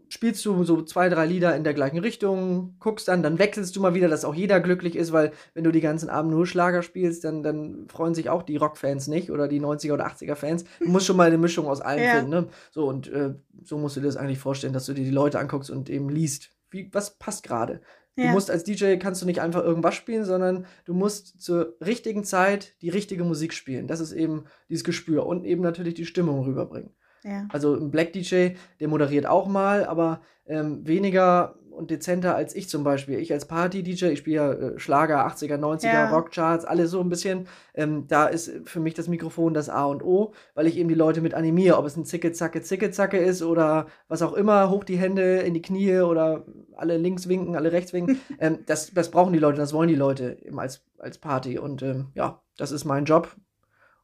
spielst 0.09 0.47
du 0.47 0.65
so 0.65 0.81
zwei, 0.81 1.11
drei 1.11 1.27
Lieder 1.27 1.55
in 1.55 1.63
der 1.63 1.75
gleichen 1.75 1.99
Richtung, 1.99 2.77
guckst 2.81 3.07
dann, 3.07 3.23
dann 3.23 3.39
wechselst 3.39 3.77
du 3.77 3.81
mal 3.83 3.93
wieder, 3.93 4.09
dass 4.09 4.25
auch 4.25 4.35
jeder 4.35 4.61
glücklich 4.61 4.97
ist, 4.97 5.13
weil 5.13 5.33
wenn 5.53 5.65
du 5.65 5.73
die 5.73 5.83
ganzen 5.83 6.09
Abend 6.09 6.31
nur 6.31 6.47
Schlager 6.47 6.83
spielst, 6.83 7.25
dann, 7.25 7.43
dann 7.43 7.87
freuen 7.89 8.15
sich 8.15 8.31
auch 8.31 8.43
die 8.43 8.57
Rockfans 8.57 9.09
nicht 9.09 9.31
oder 9.31 9.47
die 9.47 9.61
90er 9.61 9.93
oder 9.93 10.07
80er 10.07 10.37
Fans. 10.37 10.65
Du 10.81 10.89
musst 10.89 11.05
schon 11.05 11.19
mal 11.19 11.27
eine 11.27 11.37
Mischung 11.37 11.67
aus 11.67 11.83
allen 11.83 12.05
Ja. 12.05 12.11
finden. 12.13 12.31
Ne? 12.31 12.49
So, 12.71 12.89
und 12.89 13.13
äh, 13.13 13.35
so 13.63 13.77
musst 13.77 13.97
du 13.97 14.01
dir 14.01 14.07
das 14.07 14.17
eigentlich 14.17 14.39
vorstellen, 14.39 14.73
dass 14.73 14.87
du 14.87 14.95
dir 14.95 15.05
die 15.05 15.11
Leute 15.11 15.39
anguckst 15.39 15.71
und 15.71 15.91
eben 15.91 16.09
liest, 16.09 16.49
wie, 16.71 16.89
was 16.93 17.19
passt 17.19 17.43
gerade. 17.43 17.83
Du 18.17 18.23
Ja. 18.23 18.33
musst 18.33 18.51
als 18.51 18.65
DJ 18.65 18.97
kannst 18.97 19.23
du 19.23 19.27
nicht 19.27 19.41
einfach 19.41 19.63
irgendwas 19.65 19.95
spielen, 19.95 20.25
sondern 20.25 20.67
du 20.85 20.93
musst 20.95 21.41
zur 21.41 21.77
richtigen 21.81 22.25
Zeit 22.25 22.75
die 22.83 22.91
richtige 22.91 23.25
Musik 23.25 23.53
spielen. 23.55 23.87
Das 23.87 24.01
ist 24.01 24.13
eben 24.13 24.45
dieses 24.69 24.85
Gespür 24.85 25.25
und 25.27 25.45
eben 25.45 25.63
natürlich 25.63 25.95
die 25.95 26.05
Stimmung 26.07 26.45
rüberbringen. 26.45 26.91
Ja. 27.25 27.47
Also 27.51 27.75
ein 27.75 27.91
Black 27.91 28.13
DJ, 28.13 28.51
der 28.81 28.89
moderiert 28.89 29.27
auch 29.27 29.47
mal, 29.47 29.85
aber 29.85 30.21
ähm, 30.47 30.87
weniger 30.87 31.55
und 31.73 31.91
dezenter 31.91 32.35
als 32.37 32.55
ich 32.55 32.69
zum 32.69 32.85
Beispiel. 32.85 33.19
Ich 33.19 33.33
als 33.33 33.47
Party-DJ, 33.47 34.07
ich 34.07 34.19
spiele 34.19 34.37
ja 34.37 34.53
äh, 34.53 34.79
Schlager, 34.79 35.27
80er, 35.27 35.57
90er, 35.59 35.87
Ja. 35.87 36.11
Rockcharts, 36.11 36.65
alles 36.65 36.91
so 36.91 37.01
ein 37.01 37.09
bisschen. 37.09 37.49
Ähm, 37.75 38.07
da 38.09 38.27
ist 38.27 38.53
für 38.65 38.81
mich 38.81 38.95
das 38.95 39.09
Mikrofon 39.09 39.55
das 39.55 39.69
A 39.69 39.87
und 39.87 40.03
O, 40.05 40.33
weil 40.55 40.67
ich 40.67 40.77
eben 40.77 40.89
die 40.89 40.95
Leute 40.95 41.21
mit 41.21 41.35
animiere. 41.35 41.79
Ob 41.79 41.87
es 41.87 41.97
ein 41.97 42.05
Zicke, 42.05 42.33
Zacke, 42.33 42.63
Zicke, 42.63 42.91
Zacke 42.91 43.19
ist 43.19 43.43
oder 43.43 43.87
was 44.09 44.23
auch 44.23 44.35
immer, 44.35 44.71
hoch 44.71 44.85
die 44.85 44.99
Hände 44.99 45.39
in 45.39 45.55
die 45.55 45.63
Knie 45.63 46.01
oder 46.01 46.45
alle 46.77 46.99
links 46.99 47.29
winken, 47.29 47.57
alle 47.57 47.73
rechts 47.73 47.93
winken. 47.93 48.21
ähm, 48.39 48.59
das, 48.67 48.93
das 48.93 49.11
brauchen 49.11 49.33
die 49.33 49.39
Leute, 49.39 49.59
das 49.59 49.73
wollen 49.73 49.89
die 49.89 49.95
Leute 49.95 50.39
eben 50.43 50.61
als, 50.61 50.85
als 50.99 51.19
Party. 51.19 51.59
Und 51.59 51.83
ähm, 51.83 52.09
ja, 52.15 52.43
das 52.59 52.73
ist 52.73 52.85
mein 52.85 53.07
Job 53.07 53.35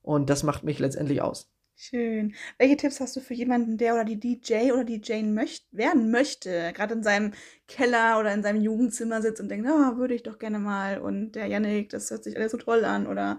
und 0.02 0.30
das 0.30 0.42
macht 0.42 0.64
mich 0.64 0.78
letztendlich 0.78 1.20
aus. 1.22 1.50
Schön. 1.80 2.34
Welche 2.58 2.76
Tipps 2.76 2.98
hast 3.00 3.14
du 3.14 3.20
für 3.20 3.34
jemanden, 3.34 3.76
der 3.78 3.94
oder 3.94 4.04
die 4.04 4.18
DJ 4.18 4.72
oder 4.72 4.82
die 4.84 5.00
Jane 5.02 5.28
möcht 5.30 5.64
werden 5.70 6.10
möchte, 6.10 6.72
gerade 6.74 6.94
in 6.94 7.04
seinem 7.04 7.32
Keller 7.68 8.18
oder 8.18 8.34
in 8.34 8.42
seinem 8.42 8.60
Jugendzimmer 8.60 9.22
sitzt 9.22 9.40
und 9.40 9.48
denkt, 9.48 9.64
ah, 9.68 9.96
würde 9.96 10.14
ich 10.14 10.24
doch 10.24 10.38
gerne 10.40 10.58
mal 10.58 10.98
und 11.00 11.32
der 11.32 11.46
Yannick, 11.46 11.88
das 11.90 12.10
hört 12.10 12.24
sich 12.24 12.36
alles 12.36 12.50
so 12.50 12.58
toll 12.58 12.84
an 12.84 13.06
oder 13.06 13.38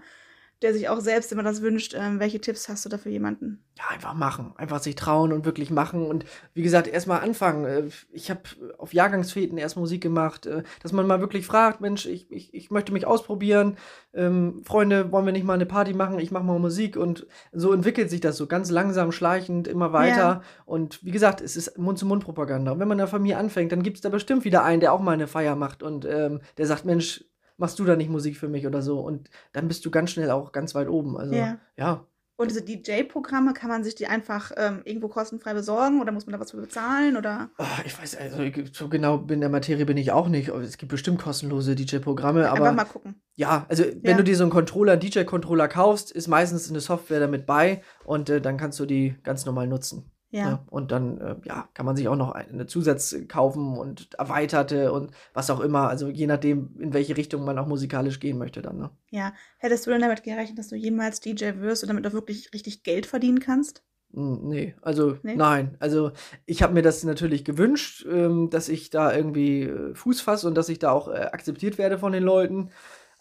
der 0.62 0.74
sich 0.74 0.88
auch 0.88 1.00
selbst 1.00 1.32
immer 1.32 1.42
das 1.42 1.62
wünscht. 1.62 1.94
Ähm, 1.96 2.20
welche 2.20 2.40
Tipps 2.40 2.68
hast 2.68 2.84
du 2.84 2.88
da 2.88 2.98
für 2.98 3.08
jemanden? 3.10 3.64
Ja, 3.78 3.84
einfach 3.88 4.14
machen. 4.14 4.52
Einfach 4.56 4.80
sich 4.80 4.94
trauen 4.94 5.32
und 5.32 5.44
wirklich 5.44 5.70
machen. 5.70 6.06
Und 6.06 6.24
wie 6.54 6.62
gesagt, 6.62 6.86
erstmal 6.86 7.20
anfangen. 7.20 7.64
Äh, 7.64 7.88
Ich 8.12 8.30
habe 8.30 8.42
auf 8.78 8.92
Jahrgangsfäden 8.92 9.56
erst 9.58 9.76
Musik 9.76 10.02
gemacht, 10.02 10.46
äh, 10.46 10.62
dass 10.82 10.92
man 10.92 11.06
mal 11.06 11.20
wirklich 11.20 11.46
fragt, 11.46 11.80
Mensch, 11.80 12.06
ich, 12.06 12.30
ich, 12.30 12.52
ich 12.52 12.70
möchte 12.70 12.92
mich 12.92 13.06
ausprobieren. 13.06 13.76
Ähm, 14.12 14.62
Freunde, 14.64 15.12
wollen 15.12 15.24
wir 15.24 15.32
nicht 15.32 15.44
mal 15.44 15.54
eine 15.54 15.66
Party 15.66 15.94
machen? 15.94 16.18
Ich 16.18 16.30
mache 16.30 16.44
mal 16.44 16.58
Musik. 16.58 16.96
Und 16.96 17.26
so 17.52 17.72
entwickelt 17.72 18.10
sich 18.10 18.20
das 18.20 18.36
so 18.36 18.46
ganz 18.46 18.70
langsam, 18.70 19.12
schleichend, 19.12 19.66
immer 19.66 19.92
weiter. 19.92 20.16
Ja. 20.16 20.42
Und 20.66 21.02
wie 21.04 21.10
gesagt, 21.10 21.40
es 21.40 21.56
ist 21.56 21.78
Mund-zu-Mund-Propaganda. 21.78 22.72
Und 22.72 22.80
wenn 22.80 22.88
man 22.88 22.96
in 22.96 23.02
der 23.02 23.06
Familie 23.08 23.38
anfängt, 23.38 23.72
dann 23.72 23.82
gibt 23.82 23.96
es 23.96 24.02
da 24.02 24.08
bestimmt 24.08 24.44
wieder 24.44 24.62
einen, 24.62 24.80
der 24.80 24.92
auch 24.92 25.00
mal 25.00 25.12
eine 25.12 25.26
Feier 25.26 25.56
macht 25.56 25.82
und 25.82 26.04
ähm, 26.04 26.40
der 26.58 26.66
sagt, 26.66 26.84
Mensch, 26.84 27.24
machst 27.60 27.78
du 27.78 27.84
da 27.84 27.94
nicht 27.96 28.10
Musik 28.10 28.36
für 28.36 28.48
mich 28.48 28.66
oder 28.66 28.82
so? 28.82 28.98
Und 29.00 29.30
dann 29.52 29.68
bist 29.68 29.84
du 29.86 29.90
ganz 29.90 30.10
schnell 30.10 30.30
auch 30.30 30.50
ganz 30.52 30.74
weit 30.74 30.88
oben. 30.88 31.16
Also 31.16 31.34
Ja. 31.34 31.58
ja. 31.76 32.06
Und 32.36 32.50
diese 32.50 32.62
DJ-Programme, 32.62 33.52
kann 33.52 33.68
man 33.68 33.84
sich 33.84 33.94
die 33.96 34.06
einfach 34.06 34.50
ähm, 34.56 34.80
irgendwo 34.86 35.08
kostenfrei 35.08 35.52
besorgen 35.52 36.00
oder 36.00 36.10
muss 36.10 36.24
man 36.24 36.32
da 36.32 36.40
was 36.40 36.52
für 36.52 36.56
bezahlen 36.56 37.18
oder? 37.18 37.50
Oh, 37.58 37.64
ich 37.84 38.00
weiß, 38.00 38.16
also 38.16 38.38
ich, 38.40 38.74
so 38.74 38.88
genau 38.88 39.26
in 39.28 39.40
der 39.40 39.50
Materie 39.50 39.84
bin 39.84 39.98
ich 39.98 40.10
auch 40.10 40.26
nicht. 40.26 40.48
Es 40.48 40.78
gibt 40.78 40.90
bestimmt 40.90 41.20
kostenlose 41.20 41.74
DJ-Programme, 41.74 42.44
Einfach 42.50 42.56
aber 42.56 42.72
mal 42.72 42.84
gucken. 42.86 43.20
ja, 43.34 43.66
also 43.68 43.84
wenn 43.84 44.12
Ja. 44.12 44.16
du 44.16 44.24
dir 44.24 44.36
so 44.36 44.44
einen 44.44 44.50
Controller, 44.52 44.92
einen 44.92 45.02
DJ-Controller 45.02 45.68
kaufst, 45.68 46.12
ist 46.12 46.28
meistens 46.28 46.70
eine 46.70 46.80
Software 46.80 47.20
damit 47.20 47.44
bei 47.44 47.82
und 48.06 48.30
äh, 48.30 48.40
dann 48.40 48.56
kannst 48.56 48.80
du 48.80 48.86
die 48.86 49.16
ganz 49.22 49.44
normal 49.44 49.66
nutzen. 49.66 50.10
Ja. 50.32 50.48
Ja, 50.48 50.64
und 50.70 50.92
dann 50.92 51.18
äh, 51.20 51.36
ja, 51.44 51.68
kann 51.74 51.86
man 51.86 51.96
sich 51.96 52.06
auch 52.06 52.16
noch 52.16 52.30
eine 52.32 52.66
Zusatz 52.66 53.16
kaufen 53.26 53.76
und 53.76 54.14
erweiterte 54.14 54.92
und 54.92 55.10
was 55.34 55.50
auch 55.50 55.58
immer. 55.60 55.88
Also 55.88 56.08
je 56.08 56.26
nachdem, 56.28 56.76
in 56.78 56.92
welche 56.92 57.16
Richtung 57.16 57.44
man 57.44 57.58
auch 57.58 57.66
musikalisch 57.66 58.20
gehen 58.20 58.38
möchte 58.38 58.62
dann. 58.62 58.78
Ne? 58.78 58.90
Ja. 59.10 59.32
Hättest 59.58 59.86
du 59.86 59.90
denn 59.90 60.00
damit 60.02 60.22
gerechnet, 60.22 60.58
dass 60.58 60.68
du 60.68 60.76
jemals 60.76 61.20
DJ 61.20 61.56
wirst 61.58 61.82
und 61.82 61.88
damit 61.88 62.06
auch 62.06 62.12
wirklich 62.12 62.52
richtig 62.54 62.84
Geld 62.84 63.06
verdienen 63.06 63.40
kannst? 63.40 63.82
Hm, 64.12 64.48
Nee, 64.48 64.74
also 64.82 65.16
Nee? 65.22 65.34
nein. 65.36 65.76
Also 65.80 66.12
ich 66.46 66.62
habe 66.62 66.74
mir 66.74 66.82
das 66.82 67.02
natürlich 67.04 67.44
gewünscht, 67.44 68.06
ähm, 68.08 68.50
dass 68.50 68.68
ich 68.68 68.90
da 68.90 69.12
irgendwie 69.14 69.62
äh, 69.64 69.94
Fuß 69.94 70.20
fasse 70.20 70.46
und 70.46 70.54
dass 70.56 70.68
ich 70.68 70.78
da 70.78 70.92
auch 70.92 71.08
äh, 71.08 71.12
akzeptiert 71.32 71.76
werde 71.78 71.98
von 71.98 72.12
den 72.12 72.22
Leuten. 72.22 72.70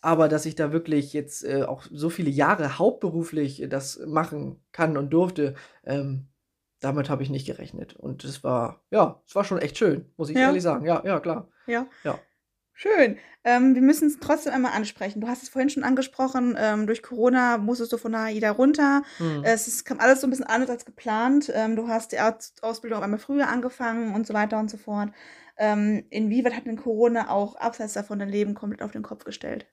Aber 0.02 0.30
dass 0.30 0.46
ich 0.46 0.56
da 0.56 0.72
wirklich 0.72 1.12
jetzt 1.14 1.44
äh, 1.44 1.64
auch 1.64 1.84
so 1.92 2.10
viele 2.10 2.30
Jahre 2.30 2.80
hauptberuflich 2.80 3.62
äh, 3.64 3.68
das 3.68 4.00
machen 4.08 4.62
kann 4.72 4.96
und 4.98 5.10
durfte, 5.12 5.56
ähm, 5.84 6.29
damit 6.80 7.10
habe 7.10 7.24
ich 7.24 7.30
nicht 7.30 7.46
gerechnet. 7.46 7.96
Und 7.96 8.24
es 8.24 8.44
war, 8.44 8.82
ja, 8.92 9.22
es 9.28 9.36
war 9.36 9.44
schon 9.44 9.60
echt 9.60 9.78
schön, 9.78 10.12
muss 10.18 10.30
ich 10.30 10.38
Ja. 10.38 10.48
ehrlich 10.48 10.64
sagen. 10.64 10.86
Ja, 10.86 11.02
ja, 11.06 11.20
klar. 11.20 11.48
Ja. 11.68 11.88
Ja. 12.04 12.20
Schön. 12.74 13.18
Ähm, 13.44 13.76
wir 13.76 13.82
müssen 13.82 14.08
es 14.08 14.20
trotzdem 14.22 14.54
einmal 14.54 14.72
ansprechen. 14.72 15.20
Du 15.20 15.28
hast 15.28 15.44
es 15.44 15.50
vorhin 15.50 15.70
schon 15.70 15.84
angesprochen, 15.84 16.56
ähm, 16.58 16.88
durch 16.88 17.04
Corona 17.04 17.58
musstest 17.58 17.92
du 17.92 17.98
von 17.98 18.14
der 18.14 18.22
AIDA 18.22 18.52
runter. 18.52 19.02
Hm. 19.18 19.44
Es 19.44 19.68
ist, 19.68 19.84
kam 19.84 20.00
alles 20.00 20.22
so 20.22 20.28
ein 20.28 20.30
bisschen 20.30 20.46
anders 20.46 20.70
als 20.70 20.86
geplant. 20.86 21.52
Ähm, 21.54 21.76
du 21.76 21.90
hast 21.90 22.14
die 22.14 22.20
Arztausbildung 22.20 23.00
auf 23.00 23.04
einmal 23.04 23.20
früher 23.20 23.50
angefangen 23.50 24.16
und 24.16 24.26
so 24.26 24.34
weiter 24.34 24.60
und 24.60 24.70
so 24.72 24.78
fort. 24.78 25.10
Ähm, 25.58 26.06
inwieweit 26.10 26.56
hat 26.56 26.66
denn 26.66 26.78
Corona 26.78 27.30
auch 27.30 27.56
abseits 27.56 27.94
davon 27.94 28.20
dein 28.20 28.30
Leben 28.30 28.54
komplett 28.54 28.82
auf 28.82 28.92
den 28.92 29.04
Kopf 29.04 29.26
gestellt? 29.26 29.66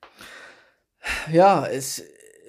Ja, 1.31 1.65
es 1.65 2.03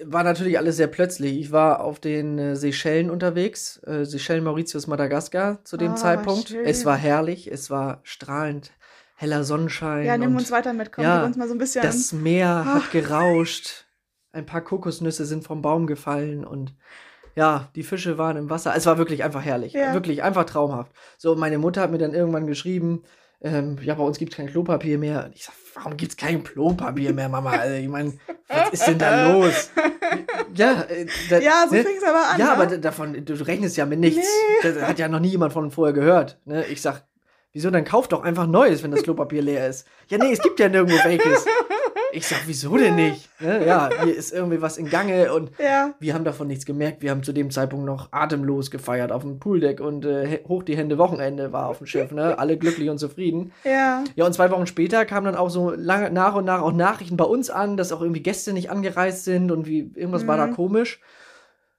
war 0.04 0.22
natürlich 0.24 0.58
alles 0.58 0.76
sehr 0.76 0.86
plötzlich. 0.86 1.38
Ich 1.38 1.52
war 1.52 1.80
auf 1.80 2.00
den 2.00 2.38
äh, 2.38 2.56
Seychellen 2.56 3.10
unterwegs, 3.10 3.80
äh, 3.86 4.04
Seychellen, 4.04 4.44
Mauritius, 4.44 4.86
Madagaskar 4.86 5.64
zu 5.64 5.76
dem 5.76 5.92
Ah, 5.92 5.96
Zeitpunkt. 5.96 6.48
schön. 6.48 6.64
Es 6.64 6.84
war 6.84 6.96
herrlich, 6.96 7.50
es 7.50 7.70
war 7.70 8.00
strahlend 8.04 8.72
heller 9.16 9.42
Sonnenschein. 9.44 10.04
Ja, 10.06 10.16
nimm 10.16 10.30
und 10.30 10.38
uns 10.38 10.50
weiter 10.50 10.72
mit. 10.72 10.92
Komm, 10.92 11.04
ja, 11.04 11.24
uns 11.24 11.36
mal 11.36 11.48
so 11.48 11.54
ein 11.54 11.58
bisschen. 11.58 11.82
Das 11.82 12.12
Meer 12.12 12.64
Ach. 12.66 12.74
hat 12.76 12.90
gerauscht. 12.92 13.86
Ein 14.32 14.46
paar 14.46 14.60
Kokosnüsse 14.60 15.24
sind 15.24 15.42
vom 15.44 15.62
Baum 15.62 15.86
gefallen 15.86 16.44
und 16.44 16.74
ja, 17.34 17.68
die 17.74 17.82
Fische 17.82 18.18
waren 18.18 18.36
im 18.36 18.50
Wasser. 18.50 18.74
Es 18.76 18.84
war 18.86 18.98
wirklich 18.98 19.24
einfach 19.24 19.42
herrlich. 19.42 19.72
Ja. 19.72 19.94
Wirklich 19.94 20.22
einfach 20.22 20.44
traumhaft. 20.44 20.92
So, 21.16 21.34
meine 21.34 21.58
Mutter 21.58 21.80
hat 21.80 21.90
mir 21.90 21.98
dann 21.98 22.14
irgendwann 22.14 22.46
geschrieben, 22.46 23.02
ähm, 23.40 23.78
ja, 23.82 23.94
bei 23.94 24.02
uns 24.02 24.18
gibt 24.18 24.32
es 24.32 24.36
kein 24.36 24.48
Klopapier 24.48 24.98
mehr. 24.98 25.26
Und 25.26 25.36
ich 25.36 25.44
sag, 25.44 25.54
warum 25.74 25.96
gibt 25.96 26.12
es 26.12 26.16
kein 26.16 26.42
Klopapier 26.42 27.12
mehr, 27.12 27.28
Mama? 27.28 27.50
Also, 27.50 27.74
ich 27.76 27.88
meine, 27.88 28.14
was 28.48 28.70
ist 28.70 28.86
denn 28.86 28.98
da 28.98 29.32
los? 29.32 29.70
Ja, 30.54 30.82
äh, 30.88 31.06
da, 31.28 31.38
ja, 31.38 31.66
so 31.68 31.74
ne? 31.74 31.84
fing 31.84 31.96
es 31.98 32.02
aber 32.02 32.30
an. 32.30 32.38
Ja, 32.40 32.46
ne? 32.46 32.52
aber 32.52 32.78
davon, 32.78 33.24
du 33.24 33.34
rechnest 33.34 33.76
ja 33.76 33.84
mit 33.84 34.00
nichts. 34.00 34.26
Das 34.62 34.80
hat 34.80 34.98
ja 34.98 35.06
noch 35.06 35.20
nie 35.20 35.28
jemand 35.28 35.52
von 35.52 35.70
vorher 35.70 35.92
gehört. 35.92 36.38
Ne? 36.46 36.64
Ich 36.66 36.80
sag, 36.80 37.04
wieso, 37.52 37.70
dann 37.70 37.84
kauf 37.84 38.08
doch 38.08 38.22
einfach 38.22 38.46
Neues, 38.46 38.82
wenn 38.82 38.90
das 38.90 39.02
Klopapier 39.02 39.42
leer 39.42 39.68
ist. 39.68 39.86
Ja, 40.08 40.16
nee, 40.16 40.32
es 40.32 40.40
gibt 40.40 40.58
ja 40.58 40.68
nirgendwo 40.70 40.96
welches. 41.04 41.44
Ich 42.12 42.26
sag, 42.26 42.40
wieso 42.46 42.76
denn 42.76 42.96
nicht? 42.96 43.28
Ja, 43.40 43.88
hier 44.02 44.16
ist 44.16 44.32
irgendwie 44.32 44.60
was 44.60 44.78
in 44.78 44.90
Gange 44.90 45.32
und 45.32 45.52
ja. 45.58 45.94
wir 46.00 46.14
haben 46.14 46.24
davon 46.24 46.48
nichts 46.48 46.66
gemerkt. 46.66 47.02
Wir 47.02 47.12
haben 47.12 47.22
zu 47.22 47.32
dem 47.32 47.50
Zeitpunkt 47.52 47.86
noch 47.86 48.08
atemlos 48.10 48.70
gefeiert 48.72 49.12
auf 49.12 49.22
dem 49.22 49.38
Pooldeck 49.38 49.80
und 49.80 50.04
äh, 50.04 50.40
hoch 50.48 50.64
die 50.64 50.76
Hände 50.76 50.98
Wochenende 50.98 51.52
war 51.52 51.68
auf 51.68 51.78
dem 51.78 51.86
Schiff. 51.86 52.10
Ne? 52.10 52.36
Alle 52.38 52.58
glücklich 52.58 52.90
und 52.90 52.98
zufrieden. 52.98 53.52
Ja. 53.62 54.02
Ja, 54.16 54.26
und 54.26 54.32
zwei 54.32 54.50
Wochen 54.50 54.66
später 54.66 55.04
kamen 55.04 55.26
dann 55.26 55.36
auch 55.36 55.50
so 55.50 55.70
lange, 55.70 56.10
nach 56.10 56.34
und 56.34 56.46
nach 56.46 56.62
auch 56.62 56.72
Nachrichten 56.72 57.16
bei 57.16 57.24
uns 57.24 57.48
an, 57.48 57.76
dass 57.76 57.92
auch 57.92 58.00
irgendwie 58.00 58.22
Gäste 58.22 58.52
nicht 58.52 58.70
angereist 58.70 59.24
sind 59.24 59.52
und 59.52 59.66
wie 59.66 59.92
irgendwas 59.94 60.26
war 60.26 60.36
da 60.36 60.46
Mhm. 60.48 60.54
komisch. 60.56 61.00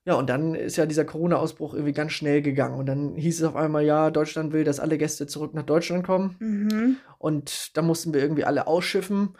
Ja, 0.05 0.15
und 0.15 0.29
dann 0.29 0.55
ist 0.55 0.77
ja 0.77 0.85
dieser 0.85 1.03
Corona-Ausbruch 1.05 1.73
irgendwie 1.73 1.93
ganz 1.93 2.13
schnell 2.13 2.41
gegangen. 2.41 2.79
Und 2.79 2.85
dann 2.85 3.15
hieß 3.15 3.41
es 3.41 3.47
auf 3.47 3.55
einmal, 3.57 3.83
ja, 3.83 4.09
Deutschland 4.11 4.53
will, 4.53 4.63
dass 4.63 4.79
alle 4.79 4.97
Gäste 4.97 5.27
zurück 5.27 5.53
nach 5.53 5.65
Deutschland 5.65 6.05
kommen. 6.05 6.35
Mhm. 6.39 6.97
Und 7.17 7.75
da 7.77 7.81
mussten 7.81 8.13
wir 8.13 8.21
irgendwie 8.21 8.45
alle 8.45 8.65
ausschiffen. 8.65 9.35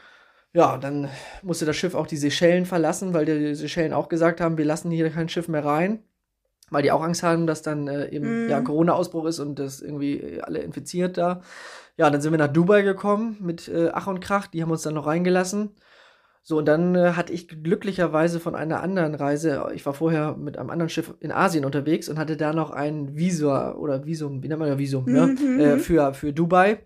Ja, 0.53 0.77
dann 0.77 1.09
musste 1.43 1.65
das 1.65 1.75
Schiff 1.75 1.93
auch 1.93 2.07
die 2.07 2.17
Seychellen 2.17 2.65
verlassen, 2.65 3.13
weil 3.13 3.25
die 3.25 3.53
Seychellen 3.55 3.93
auch 3.93 4.09
gesagt 4.09 4.41
haben, 4.41 4.57
wir 4.57 4.65
lassen 4.65 4.89
hier 4.89 5.09
kein 5.11 5.29
Schiff 5.29 5.47
mehr 5.47 5.63
rein. 5.63 5.99
Weil 6.71 6.83
die 6.83 6.91
auch 6.91 7.01
Angst 7.01 7.23
haben, 7.23 7.47
dass 7.47 7.63
dann 7.63 7.87
äh, 7.87 8.09
eben 8.09 8.43
Mhm. 8.45 8.49
ja, 8.49 8.61
Corona-Ausbruch 8.61 9.25
ist 9.25 9.39
und 9.39 9.57
das 9.57 9.81
irgendwie 9.81 10.17
äh, 10.17 10.41
alle 10.41 10.59
infiziert 10.59 11.17
da. 11.17 11.41
Ja, 11.97 12.09
dann 12.09 12.21
sind 12.21 12.31
wir 12.31 12.37
nach 12.37 12.47
Dubai 12.53 12.83
gekommen 12.83 13.37
mit 13.39 13.67
äh, 13.67 13.89
Ach 13.91 14.05
und 14.07 14.19
Krach. 14.19 14.47
Die 14.47 14.61
haben 14.61 14.69
uns 14.71 14.83
dann 14.83 14.93
noch 14.93 15.07
reingelassen. 15.07 15.71
So, 16.43 16.57
und 16.59 16.65
dann 16.67 16.95
äh, 16.95 17.13
hatte 17.13 17.33
ich 17.33 17.47
glücklicherweise 17.47 18.39
von 18.39 18.55
einer 18.55 18.81
anderen 18.81 19.13
Reise, 19.15 19.67
ich 19.73 19.85
war 19.85 19.93
vorher 19.93 20.35
mit 20.35 20.57
einem 20.57 20.69
anderen 20.69 20.89
Schiff 20.89 21.13
in 21.19 21.31
Asien 21.31 21.65
unterwegs 21.65 22.07
und 22.07 22.17
hatte 22.19 22.37
da 22.37 22.53
noch 22.53 22.69
ein 22.71 23.15
Visor 23.17 23.77
oder 23.79 24.05
Visum, 24.05 24.41
wie 24.43 24.47
nennt 24.47 24.59
man 24.59 24.69
ja 24.69 24.77
Visum, 24.77 25.05
ne? 25.05 25.27
Mhm. 25.27 25.59
Äh, 25.59 25.77
für, 25.79 26.13
für 26.13 26.33
Dubai. 26.33 26.79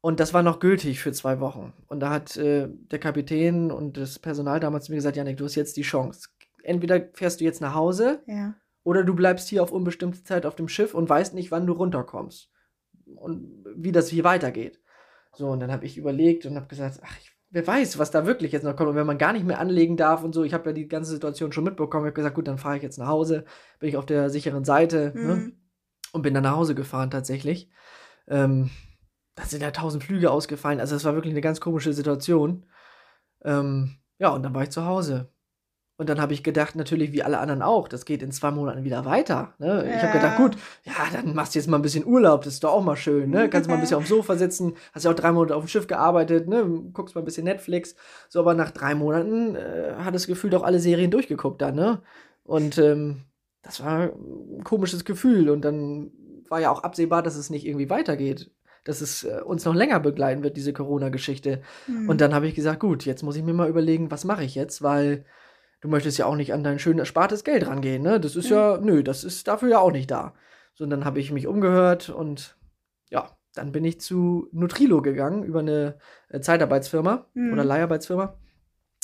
Und 0.00 0.20
das 0.20 0.32
war 0.32 0.42
noch 0.42 0.60
gültig 0.60 1.00
für 1.00 1.12
zwei 1.12 1.40
Wochen. 1.40 1.72
Und 1.88 2.00
da 2.00 2.10
hat 2.10 2.36
äh, 2.36 2.68
der 2.68 2.98
Kapitän 3.00 3.72
und 3.72 3.96
das 3.96 4.18
Personal 4.18 4.60
damals 4.60 4.88
mir 4.88 4.96
gesagt, 4.96 5.16
Janik, 5.16 5.36
du 5.36 5.44
hast 5.44 5.56
jetzt 5.56 5.76
die 5.76 5.82
Chance. 5.82 6.28
Entweder 6.62 7.08
fährst 7.14 7.40
du 7.40 7.44
jetzt 7.44 7.60
nach 7.60 7.74
Hause 7.74 8.22
Ja. 8.26 8.54
oder 8.84 9.02
du 9.02 9.14
bleibst 9.14 9.48
hier 9.48 9.62
auf 9.62 9.72
unbestimmte 9.72 10.22
Zeit 10.22 10.46
auf 10.46 10.54
dem 10.54 10.68
Schiff 10.68 10.94
und 10.94 11.08
weißt 11.08 11.34
nicht, 11.34 11.50
wann 11.50 11.66
du 11.66 11.72
runterkommst. 11.72 12.50
Und 13.16 13.64
wie 13.74 13.90
das 13.92 14.08
hier 14.08 14.22
weitergeht. 14.24 14.80
So, 15.34 15.48
und 15.48 15.60
dann 15.60 15.72
habe 15.72 15.84
ich 15.86 15.96
überlegt 15.98 16.46
und 16.46 16.56
habe 16.56 16.66
gesagt, 16.68 17.00
ach, 17.02 17.16
ich, 17.20 17.32
wer 17.50 17.66
weiß, 17.66 17.98
was 17.98 18.10
da 18.10 18.26
wirklich 18.26 18.52
jetzt 18.52 18.64
noch 18.64 18.76
kommt. 18.76 18.90
Und 18.90 18.96
wenn 18.96 19.06
man 19.06 19.18
gar 19.18 19.32
nicht 19.32 19.46
mehr 19.46 19.58
anlegen 19.60 19.96
darf 19.96 20.22
und 20.22 20.34
so, 20.34 20.44
ich 20.44 20.54
habe 20.54 20.70
ja 20.70 20.72
die 20.74 20.88
ganze 20.88 21.10
Situation 21.10 21.52
schon 21.52 21.64
mitbekommen, 21.64 22.04
ich 22.04 22.10
habe 22.10 22.16
gesagt, 22.16 22.34
gut, 22.34 22.46
dann 22.48 22.58
fahre 22.58 22.76
ich 22.76 22.82
jetzt 22.82 22.98
nach 22.98 23.06
Hause, 23.08 23.44
bin 23.80 23.88
ich 23.88 23.96
auf 23.96 24.06
der 24.06 24.30
sicheren 24.30 24.64
Seite 24.64 25.12
ne? 25.14 25.34
Mhm. 25.34 25.52
und 26.12 26.22
bin 26.22 26.34
dann 26.34 26.42
nach 26.44 26.56
Hause 26.56 26.74
gefahren 26.74 27.10
tatsächlich. 27.10 27.70
Ähm, 28.28 28.70
da 29.38 29.44
sind 29.44 29.62
ja 29.62 29.70
tausend 29.70 30.02
Flüge 30.02 30.30
ausgefallen, 30.32 30.80
also 30.80 30.96
es 30.96 31.04
war 31.04 31.14
wirklich 31.14 31.32
eine 31.32 31.40
ganz 31.40 31.60
komische 31.60 31.92
Situation. 31.92 32.66
Ähm, 33.44 33.98
ja, 34.18 34.30
und 34.30 34.42
dann 34.42 34.52
war 34.54 34.64
ich 34.64 34.70
zu 34.70 34.84
Hause. 34.84 35.28
Und 35.96 36.08
dann 36.08 36.20
habe 36.20 36.32
ich 36.32 36.42
gedacht, 36.44 36.74
natürlich 36.76 37.12
wie 37.12 37.22
alle 37.22 37.38
anderen 37.38 37.62
auch, 37.62 37.86
das 37.88 38.04
geht 38.04 38.22
in 38.22 38.32
zwei 38.32 38.50
Monaten 38.50 38.82
wieder 38.84 39.04
weiter. 39.04 39.54
Ne? 39.58 39.84
Ich 39.94 40.02
Ja. 40.02 40.08
habe 40.08 40.18
gedacht, 40.18 40.36
gut, 40.36 40.56
ja, 40.84 40.92
dann 41.12 41.34
machst 41.34 41.54
du 41.54 41.58
jetzt 41.60 41.68
mal 41.68 41.76
ein 41.76 41.82
bisschen 41.82 42.04
Urlaub, 42.06 42.42
das 42.42 42.54
ist 42.54 42.64
doch 42.64 42.72
auch 42.72 42.82
mal 42.82 42.96
schön. 42.96 43.30
Ne? 43.30 43.48
Kannst 43.48 43.68
mal 43.68 43.74
ein 43.76 43.80
bisschen 43.80 43.96
auf 43.96 44.04
dem 44.04 44.08
Sofa 44.08 44.36
sitzen, 44.36 44.74
hast 44.92 45.04
ja 45.04 45.10
auch 45.12 45.16
drei 45.16 45.30
Monate 45.32 45.54
auf 45.56 45.64
dem 45.64 45.68
Schiff 45.68 45.86
gearbeitet, 45.86 46.48
ne? 46.48 46.64
guckst 46.92 47.14
mal 47.14 47.22
ein 47.22 47.24
bisschen 47.24 47.44
Netflix. 47.44 47.94
So, 48.28 48.40
aber 48.40 48.54
nach 48.54 48.70
drei 48.72 48.94
Monaten 48.96 49.54
äh, 49.56 49.94
hat 49.98 50.14
das 50.14 50.26
Gefühl 50.26 50.50
doch 50.50 50.62
alle 50.64 50.78
Serien 50.80 51.10
durchgeguckt 51.12 51.62
dann. 51.62 51.74
Ne? 51.76 52.00
Und 52.44 52.78
ähm, 52.78 53.22
das 53.62 53.84
war 53.84 54.02
ein 54.12 54.62
komisches 54.64 55.04
Gefühl. 55.04 55.50
Und 55.50 55.62
dann 55.64 56.10
war 56.48 56.60
ja 56.60 56.70
auch 56.70 56.82
absehbar, 56.84 57.22
dass 57.22 57.36
es 57.36 57.50
nicht 57.50 57.66
irgendwie 57.66 57.90
weitergeht. 57.90 58.50
Dass 58.88 59.00
es 59.02 59.24
äh, 59.24 59.40
uns 59.44 59.64
noch 59.64 59.74
länger 59.74 60.00
begleiten 60.00 60.42
wird, 60.42 60.56
diese 60.56 60.72
Corona-Geschichte. 60.72 61.60
Hm. 61.86 62.08
Und 62.08 62.20
dann 62.20 62.34
habe 62.34 62.48
ich 62.48 62.54
gesagt, 62.54 62.80
gut, 62.80 63.04
jetzt 63.04 63.22
muss 63.22 63.36
ich 63.36 63.42
mir 63.44 63.52
mal 63.54 63.68
überlegen, 63.68 64.10
was 64.10 64.24
mache 64.24 64.44
ich 64.44 64.54
jetzt, 64.54 64.82
weil 64.82 65.24
du 65.80 65.88
möchtest 65.88 66.18
ja 66.18 66.26
auch 66.26 66.36
nicht 66.36 66.52
an 66.52 66.64
dein 66.64 66.78
schön 66.78 66.98
erspartes 66.98 67.44
Geld 67.44 67.66
rangehen, 67.66 68.02
ne? 68.02 68.18
Das 68.18 68.34
ist 68.34 68.48
ja, 68.50 68.78
nö, 68.78 69.02
das 69.02 69.24
ist 69.24 69.46
dafür 69.46 69.68
ja 69.68 69.78
auch 69.78 69.92
nicht 69.92 70.10
da. 70.10 70.34
So, 70.74 70.84
und 70.84 70.90
dann 70.90 71.04
habe 71.04 71.20
ich 71.20 71.30
mich 71.30 71.46
umgehört 71.46 72.08
und 72.08 72.56
ja, 73.10 73.36
dann 73.54 73.72
bin 73.72 73.84
ich 73.84 74.00
zu 74.00 74.48
Nutrilo 74.52 75.02
gegangen 75.02 75.42
über 75.44 75.60
eine 75.60 75.98
äh, 76.30 76.40
Zeitarbeitsfirma 76.40 77.26
Mhm. 77.34 77.52
oder 77.52 77.64
Leiharbeitsfirma 77.64 78.34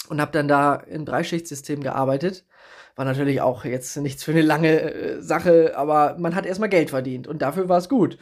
und 0.08 0.20
habe 0.20 0.32
dann 0.32 0.48
da 0.48 0.74
im 0.74 1.04
Dreischichtsystem 1.04 1.80
gearbeitet. 1.82 2.44
War 2.96 3.04
natürlich 3.04 3.40
auch 3.40 3.64
jetzt 3.64 3.96
nichts 3.96 4.22
für 4.24 4.30
eine 4.32 4.42
lange 4.42 4.80
äh, 4.80 5.20
Sache, 5.22 5.76
aber 5.76 6.16
man 6.18 6.34
hat 6.34 6.46
erstmal 6.46 6.68
Geld 6.68 6.90
verdient 6.90 7.26
und 7.26 7.42
dafür 7.42 7.68
war 7.68 7.78
es 7.78 7.88
gut. 7.88 8.18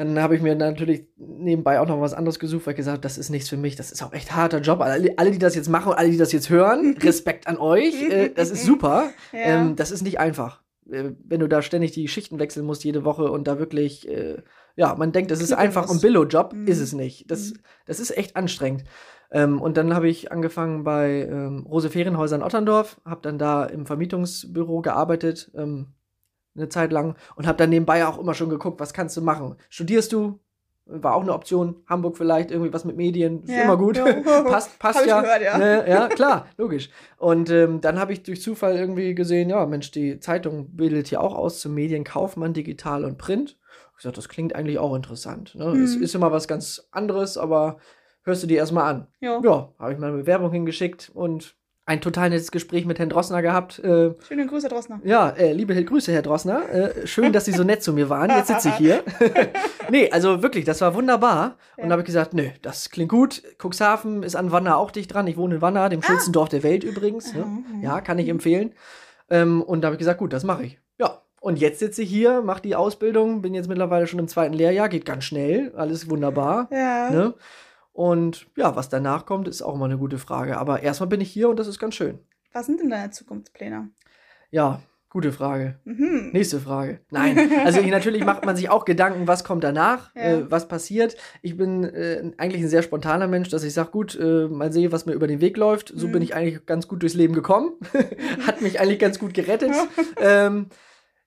Dann 0.00 0.18
habe 0.18 0.34
ich 0.34 0.40
mir 0.40 0.54
natürlich 0.54 1.06
nebenbei 1.18 1.78
auch 1.78 1.86
noch 1.86 2.00
was 2.00 2.14
anderes 2.14 2.38
gesucht, 2.38 2.64
weil 2.64 2.72
ich 2.72 2.78
gesagt 2.78 2.94
habe, 2.94 3.02
das 3.02 3.18
ist 3.18 3.28
nichts 3.28 3.50
für 3.50 3.58
mich, 3.58 3.76
das 3.76 3.92
ist 3.92 4.02
auch 4.02 4.14
echt 4.14 4.34
harter 4.34 4.60
Job. 4.60 4.80
Alle, 4.80 5.12
alle, 5.18 5.30
die 5.30 5.38
das 5.38 5.54
jetzt 5.54 5.68
machen 5.68 5.92
und 5.92 5.98
alle, 5.98 6.08
die 6.10 6.16
das 6.16 6.32
jetzt 6.32 6.48
hören, 6.48 6.96
Respekt 7.02 7.46
an 7.46 7.58
euch, 7.58 8.02
äh, 8.10 8.30
das 8.30 8.50
ist 8.50 8.64
super. 8.64 9.10
Ja. 9.32 9.60
Ähm, 9.60 9.76
das 9.76 9.90
ist 9.90 10.00
nicht 10.02 10.18
einfach. 10.18 10.62
Äh, 10.90 11.10
wenn 11.22 11.40
du 11.40 11.48
da 11.48 11.60
ständig 11.60 11.92
die 11.92 12.08
Schichten 12.08 12.38
wechseln 12.38 12.64
musst 12.64 12.82
jede 12.82 13.04
Woche 13.04 13.30
und 13.30 13.46
da 13.46 13.58
wirklich, 13.58 14.08
äh, 14.08 14.38
ja, 14.74 14.94
man 14.94 15.12
denkt, 15.12 15.30
das 15.30 15.42
ist 15.42 15.52
einfach 15.52 15.90
ein. 15.90 16.00
Billo-Job, 16.00 16.54
Mhm. 16.54 16.66
ist 16.66 16.80
es 16.80 16.94
nicht. 16.94 17.30
Das, 17.30 17.50
Mhm. 17.50 17.58
das 17.84 18.00
ist 18.00 18.16
echt 18.16 18.36
anstrengend. 18.36 18.84
Ähm, 19.30 19.60
und 19.60 19.76
dann 19.76 19.94
habe 19.94 20.08
ich 20.08 20.32
angefangen 20.32 20.82
bei 20.82 21.28
ähm, 21.30 21.66
Rose 21.68 21.90
Ferienhäuser 21.90 22.36
in 22.36 22.42
Otterndorf, 22.42 22.98
habe 23.04 23.20
dann 23.20 23.36
da 23.38 23.66
im 23.66 23.84
Vermietungsbüro 23.84 24.80
gearbeitet, 24.80 25.50
ähm, 25.54 25.88
eine 26.56 26.68
Zeit 26.68 26.92
lang 26.92 27.16
und 27.36 27.46
habe 27.46 27.58
dann 27.58 27.70
nebenbei 27.70 28.06
auch 28.06 28.18
immer 28.18 28.34
schon 28.34 28.48
geguckt, 28.50 28.80
was 28.80 28.92
kannst 28.92 29.16
du 29.16 29.22
machen? 29.22 29.56
Studierst 29.68 30.12
du? 30.12 30.40
War 30.92 31.14
auch 31.14 31.22
eine 31.22 31.32
Option. 31.34 31.76
Hamburg 31.86 32.16
vielleicht, 32.16 32.50
irgendwie 32.50 32.72
was 32.72 32.84
mit 32.84 32.96
Medien, 32.96 33.44
ist 33.44 33.50
Ja. 33.50 33.62
immer 33.62 33.76
gut. 33.76 33.94
Passt 34.24 34.76
passt 34.80 35.06
ja. 35.06 35.20
gehört, 35.20 35.42
ja. 35.42 35.56
Ne, 35.56 35.84
ja, 35.88 36.08
klar, 36.08 36.46
logisch. 36.58 36.90
Und 37.16 37.48
ähm, 37.50 37.80
dann 37.80 38.00
habe 38.00 38.12
ich 38.12 38.24
durch 38.24 38.42
Zufall 38.42 38.76
irgendwie 38.76 39.14
gesehen, 39.14 39.50
ja, 39.50 39.64
Mensch, 39.66 39.92
die 39.92 40.18
Zeitung 40.18 40.74
bildet 40.76 41.06
hier 41.06 41.20
auch 41.20 41.36
aus 41.36 41.60
zum 41.60 41.74
Medienkaufmann, 41.74 42.52
digital 42.54 43.04
und 43.04 43.18
print. 43.18 43.56
Ich 43.92 43.96
gesagt, 43.98 44.16
das 44.18 44.28
klingt 44.28 44.54
eigentlich 44.56 44.78
auch 44.80 44.94
interessant. 44.96 45.54
Ne? 45.54 45.66
Es 45.82 45.94
Mhm. 45.96 46.02
ist 46.02 46.14
immer 46.16 46.32
was 46.32 46.48
ganz 46.48 46.88
anderes, 46.90 47.36
aber 47.38 47.76
hörst 48.24 48.42
du 48.42 48.46
dir 48.48 48.56
erstmal 48.56 48.90
an. 48.92 49.06
Jo. 49.20 49.40
Ja, 49.44 49.72
habe 49.78 49.92
ich 49.92 49.98
meine 49.98 50.16
Bewerbung 50.16 50.50
hingeschickt 50.50 51.10
und 51.14 51.54
ein 51.90 52.00
total 52.00 52.30
nettes 52.30 52.52
Gespräch 52.52 52.86
mit 52.86 53.00
Herrn 53.00 53.08
Drossner 53.08 53.42
gehabt. 53.42 53.80
Äh, 53.80 54.14
Schöne 54.26 54.46
Grüße, 54.46 54.68
Drossner. 54.68 55.00
ja, 55.02 55.30
äh, 55.30 55.52
liebe 55.52 55.74
Grüße, 55.84 56.12
Herr 56.12 56.22
Drossner. 56.22 56.68
Äh, 56.72 57.06
schön, 57.08 57.32
dass 57.32 57.46
Sie 57.46 57.52
so 57.52 57.64
nett 57.64 57.82
zu 57.82 57.92
mir 57.92 58.08
waren. 58.08 58.30
Jetzt 58.30 58.46
sitze 58.46 58.68
ich 58.68 58.74
hier. 58.76 59.02
nee, 59.90 60.08
also 60.12 60.40
wirklich, 60.40 60.64
das 60.64 60.80
war 60.80 60.94
wunderbar. 60.94 61.56
Und 61.76 61.82
Ja. 61.82 61.88
da 61.88 61.90
habe 61.94 62.02
ich 62.02 62.06
gesagt, 62.06 62.32
nö, 62.32 62.44
das 62.62 62.90
klingt 62.90 63.10
gut. 63.10 63.42
Cuxhaven 63.60 64.22
ist 64.22 64.36
an 64.36 64.52
Wanner 64.52 64.76
auch 64.76 64.92
dicht 64.92 65.12
dran. 65.12 65.26
Ich 65.26 65.36
wohne 65.36 65.56
in 65.56 65.62
Wanner, 65.62 65.88
dem 65.88 66.00
schönsten 66.02 66.32
Dorf 66.32 66.48
der 66.48 66.62
Welt 66.62 66.84
übrigens. 66.84 67.34
Ne? 67.34 67.44
Mhm. 67.44 67.82
Ja, 67.82 68.00
kann 68.00 68.20
ich 68.20 68.28
empfehlen. 68.28 68.72
Ähm, 69.28 69.60
und 69.60 69.80
da 69.82 69.86
habe 69.86 69.96
ich 69.96 69.98
gesagt, 70.00 70.18
gut, 70.20 70.32
das 70.32 70.44
mache 70.44 70.62
ich. 70.62 70.78
Ja. 70.98 71.22
Und 71.40 71.58
jetzt 71.58 71.80
sitze 71.80 72.02
ich 72.02 72.08
hier, 72.08 72.40
mache 72.42 72.62
die 72.62 72.76
Ausbildung, 72.76 73.42
bin 73.42 73.52
jetzt 73.54 73.68
mittlerweile 73.68 74.06
schon 74.06 74.20
im 74.20 74.28
zweiten 74.28 74.52
Lehrjahr, 74.54 74.88
geht 74.88 75.04
ganz 75.06 75.24
schnell, 75.24 75.72
alles 75.76 76.08
wunderbar. 76.08 76.68
Ja. 76.70 77.10
Ne? 77.10 77.34
Und 77.92 78.46
ja, 78.56 78.76
was 78.76 78.88
danach 78.88 79.26
kommt, 79.26 79.48
ist 79.48 79.62
auch 79.62 79.76
mal 79.76 79.86
eine 79.86 79.98
gute 79.98 80.18
Frage. 80.18 80.58
Aber 80.58 80.82
erstmal 80.82 81.08
bin 81.08 81.20
ich 81.20 81.30
hier 81.30 81.48
und 81.48 81.58
das 81.58 81.66
ist 81.66 81.78
ganz 81.78 81.94
schön. 81.94 82.18
Was 82.52 82.66
sind 82.66 82.80
denn 82.80 82.90
deine 82.90 83.10
Zukunftspläne? 83.10 83.90
Ja, 84.50 84.80
gute 85.08 85.32
Frage. 85.32 85.78
Mhm. 85.84 86.30
Nächste 86.32 86.60
Frage. 86.60 87.00
Nein, 87.10 87.36
also 87.64 87.80
natürlich 87.82 88.24
macht 88.24 88.44
man 88.44 88.56
sich 88.56 88.70
auch 88.70 88.84
Gedanken, 88.84 89.26
was 89.28 89.42
kommt 89.44 89.64
danach, 89.64 90.14
Ja. 90.14 90.22
äh, 90.22 90.50
was 90.50 90.66
passiert. 90.68 91.16
Ich 91.42 91.56
bin 91.56 91.84
äh, 91.84 92.30
eigentlich 92.38 92.62
ein 92.62 92.68
sehr 92.68 92.82
spontaner 92.82 93.26
Mensch, 93.28 93.48
dass 93.48 93.64
ich 93.64 93.72
sage, 93.74 93.90
gut, 93.90 94.18
äh, 94.20 94.46
mal 94.48 94.72
sehe, 94.72 94.92
was 94.92 95.06
mir 95.06 95.12
über 95.12 95.26
den 95.26 95.40
Weg 95.40 95.56
läuft. 95.56 95.92
So 95.94 96.08
Mhm. 96.08 96.12
bin 96.12 96.22
ich 96.22 96.34
eigentlich 96.34 96.64
ganz 96.66 96.86
gut 96.88 97.02
durchs 97.02 97.14
Leben 97.16 97.34
gekommen. 97.34 97.72
Hat 98.46 98.60
mich 98.62 98.80
eigentlich 98.80 98.98
ganz 99.00 99.18
gut 99.18 99.34
gerettet. 99.34 99.72
ähm, 100.20 100.66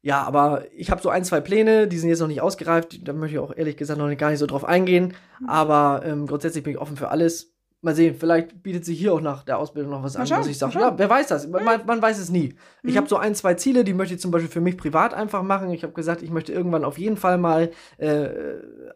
ja, 0.03 0.21
aber 0.21 0.65
ich 0.75 0.91
habe 0.91 1.01
so 1.01 1.09
ein, 1.09 1.23
zwei 1.23 1.39
Pläne, 1.41 1.87
die 1.87 1.97
sind 1.97 2.09
jetzt 2.09 2.19
noch 2.19 2.27
nicht 2.27 2.41
ausgereift. 2.41 3.07
Da 3.07 3.13
möchte 3.13 3.35
ich 3.37 3.39
auch 3.39 3.55
ehrlich 3.55 3.77
gesagt 3.77 3.97
noch 3.97 4.15
gar 4.17 4.29
nicht 4.29 4.39
so 4.39 4.45
drauf 4.45 4.65
eingehen. 4.65 5.13
Mhm. 5.39 5.49
Aber 5.49 6.03
ähm, 6.05 6.27
grundsätzlich 6.27 6.63
bin 6.63 6.73
ich 6.73 6.79
offen 6.79 6.97
für 6.97 7.07
alles. 7.09 7.49
Mal 7.81 7.95
sehen, 7.95 8.15
vielleicht 8.17 8.63
bietet 8.63 8.85
sich 8.85 8.97
hier 8.99 9.13
auch 9.13 9.19
nach 9.19 9.43
der 9.43 9.57
Ausbildung 9.57 9.91
noch 9.91 10.03
was 10.03 10.15
an, 10.15 10.29
was 10.29 10.47
ich 10.47 10.57
sage. 10.57 10.79
Ja, 10.79 10.97
wer 10.97 11.09
weiß 11.09 11.27
das? 11.27 11.47
Man, 11.47 11.63
man 11.85 12.01
weiß 12.01 12.17
es 12.19 12.29
nie. 12.29 12.55
Ich 12.83 12.93
Mhm. 12.93 12.97
habe 12.97 13.07
so 13.09 13.17
ein, 13.17 13.33
zwei 13.35 13.55
Ziele, 13.55 13.83
die 13.83 13.93
möchte 13.93 14.13
ich 14.15 14.21
zum 14.21 14.31
Beispiel 14.31 14.49
für 14.51 14.61
mich 14.61 14.77
privat 14.77 15.13
einfach 15.13 15.43
machen. 15.43 15.69
Ich 15.71 15.83
habe 15.83 15.91
gesagt, 15.93 16.21
ich 16.21 16.29
möchte 16.31 16.53
irgendwann 16.53 16.85
auf 16.85 16.97
jeden 16.97 17.17
Fall 17.17 17.37
mal 17.37 17.71
äh, 17.97 18.29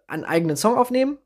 einen 0.07 0.23
eigenen 0.23 0.55
Song 0.55 0.77
aufnehmen. 0.77 1.17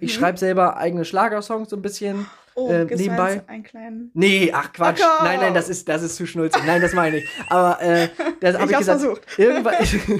Ich 0.00 0.14
Mhm. 0.16 0.20
schreibe 0.20 0.38
selber 0.38 0.76
eigene 0.78 1.04
Schlagersongs 1.04 1.68
so 1.68 1.76
ein 1.76 1.82
bisschen. 1.82 2.26
Oh, 2.54 2.70
äh, 2.70 2.84
nebenbei- 2.84 3.42
einen 3.48 3.62
kleinen. 3.62 4.10
Nee, 4.14 4.50
ach 4.54 4.72
Quatsch. 4.72 5.00
Ach 5.02 5.18
komm. 5.18 5.26
nein, 5.28 5.40
nein, 5.40 5.54
das 5.54 5.68
ist, 5.68 5.88
das 5.88 6.02
ist 6.02 6.16
zu 6.16 6.26
schnulzig. 6.26 6.62
Nein, 6.66 6.80
das 6.82 6.92
meine 6.94 7.18
ich. 7.18 7.28
Aber 7.48 7.80
äh, 7.82 8.08
das 8.40 8.54
habe 8.54 8.66
Ich 8.66 8.70
ich, 8.72 8.78
gesagt. 8.78 9.00
versucht. 9.00 9.22
Irgendwann, 9.38 9.74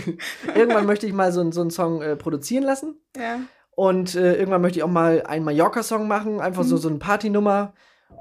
irgendwann 0.55 0.87
möchte 0.87 1.07
ich 1.07 1.13
mal 1.13 1.33
so, 1.33 1.41
einen- 1.41 1.53
so 1.53 1.61
einen 1.61 1.71
Song 1.71 2.03
äh, 2.03 2.17
produzieren 2.17 2.65
lassen. 2.65 2.97
Ja. 3.17 3.41
Und 3.75 4.15
äh, 4.15 4.35
irgendwann 4.35 4.61
möchte 4.61 4.79
ich 4.79 4.83
auch 4.83 4.89
mal 4.91 5.23
einen 5.23 5.45
Mallorca-Song 5.45 6.07
machen, 6.07 6.41
einfach 6.41 6.63
so, 6.65 6.77
Mhm. 6.77 6.81
so 6.81 6.89
eine 6.89 6.99
Partynummer. 6.99 7.73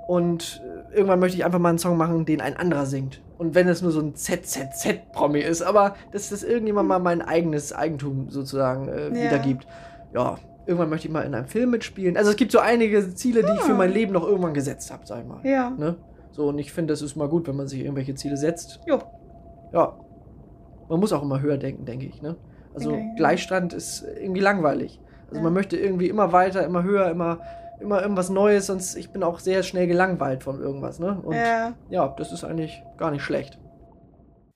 Und 0.08 0.62
äh, 0.92 0.96
irgendwann 0.96 1.20
möchte 1.20 1.38
ich 1.38 1.46
einfach 1.46 1.60
mal 1.60 1.70
einen 1.70 1.78
Song 1.78 1.98
machen, 1.98 2.26
den 2.26 2.42
ein 2.42 2.58
anderer 2.58 2.86
singt. 2.86 3.22
Und 3.38 3.56
wenn 3.56 3.68
es 3.68 3.82
nur 3.82 3.92
so 3.92 4.00
ein 4.02 4.16
ZZZ-Promi 4.16 5.40
ist, 5.40 5.62
aber 5.62 5.96
dass 6.12 6.30
das 6.30 6.44
irgendjemand 6.44 6.88
mal 6.88 7.00
mein 7.00 7.22
eigenes 7.22 7.74
Eigentum 7.74 8.30
sozusagen 8.30 8.88
äh, 8.88 9.08
Ja. 9.10 9.14
wiedergibt. 9.26 9.68
Ja, 10.14 10.38
irgendwann 10.72 10.90
möchte 10.90 11.08
ich 11.08 11.14
mal 11.14 11.22
in 11.22 11.34
einem 11.36 11.48
Film 11.48 11.70
mitspielen. 11.72 12.18
Also 12.18 12.32
es 12.32 12.36
gibt 12.36 12.52
so 12.52 12.60
einige 12.60 13.14
Ziele, 13.14 13.44
die 13.44 13.52
ich 13.54 13.62
für 13.62 13.74
Ah. 13.74 13.78
mein 13.78 13.92
Leben 13.92 14.14
noch 14.14 14.26
irgendwann 14.26 14.54
gesetzt 14.54 14.92
habe, 14.92 15.06
sag 15.06 15.22
ich 15.22 15.28
mal. 15.28 15.40
Ja. 15.44 15.70
Ne? 15.70 15.98
So, 16.32 16.48
und 16.50 16.58
ich 16.60 16.72
finde, 16.72 16.94
das 16.94 17.02
ist 17.02 17.16
mal 17.16 17.28
gut, 17.28 17.48
wenn 17.48 17.56
man 17.56 17.68
sich 17.68 17.82
irgendwelche 17.82 18.16
Ziele 18.16 18.38
setzt. 18.38 18.80
Jo. 18.88 19.00
Ja. 19.74 19.98
Man 20.90 21.00
muss 21.00 21.14
auch 21.14 21.22
immer 21.24 21.42
höher 21.42 21.58
denken, 21.58 21.86
denke 21.86 22.06
ich, 22.06 22.22
ne? 22.22 22.36
Also 22.74 22.92
ja. 22.92 23.02
Gleichstand 23.18 23.74
ist 23.74 24.06
irgendwie 24.20 24.42
langweilig. 24.42 25.00
Also 25.28 25.38
Ja. 25.38 25.44
man 25.44 25.54
möchte 25.54 25.78
irgendwie 25.78 26.08
immer 26.10 26.32
weiter, 26.32 26.66
immer 26.66 26.84
höher, 26.84 27.10
immer, 27.10 27.40
immer 27.80 28.02
irgendwas 28.02 28.30
Neues, 28.30 28.68
sonst 28.68 28.96
ich 28.96 29.12
bin 29.12 29.24
auch 29.24 29.40
sehr 29.40 29.64
schnell 29.64 29.88
gelangweilt 29.88 30.44
von 30.44 30.60
irgendwas, 30.62 31.00
ne? 31.00 31.20
Und 31.24 31.36
ja, 31.36 31.74
ja. 31.90 32.08
das 32.18 32.32
ist 32.32 32.44
eigentlich 32.44 32.82
gar 32.98 33.12
nicht 33.12 33.24
schlecht. 33.24 33.60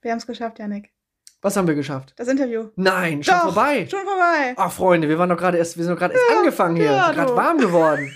Wir 0.02 0.12
haben 0.12 0.20
es 0.20 0.28
geschafft, 0.28 0.60
Janik. 0.60 0.92
Was 1.46 1.56
haben 1.58 1.68
wir 1.68 1.76
geschafft? 1.76 2.14
Das 2.16 2.28
Interview. 2.28 2.70
Nein, 2.76 3.24
schon 3.24 3.36
Doch, 3.36 3.54
vorbei. 3.54 3.88
Schon 3.88 4.04
vorbei. 4.04 4.56
Ach 4.58 4.72
Freunde, 4.72 5.08
wir 5.08 5.20
waren 5.20 5.30
doch 5.30 5.38
gerade 5.38 5.60
erst, 5.60 5.78
wir 5.78 5.84
sind 5.84 5.94
doch 5.94 6.00
gerade 6.00 6.16
erst 6.16 6.40
angefangen 6.40 6.76
hier, 6.76 6.86
ja, 6.86 7.12
gerade 7.12 7.36
warm 7.36 7.60
geworden. 7.60 8.12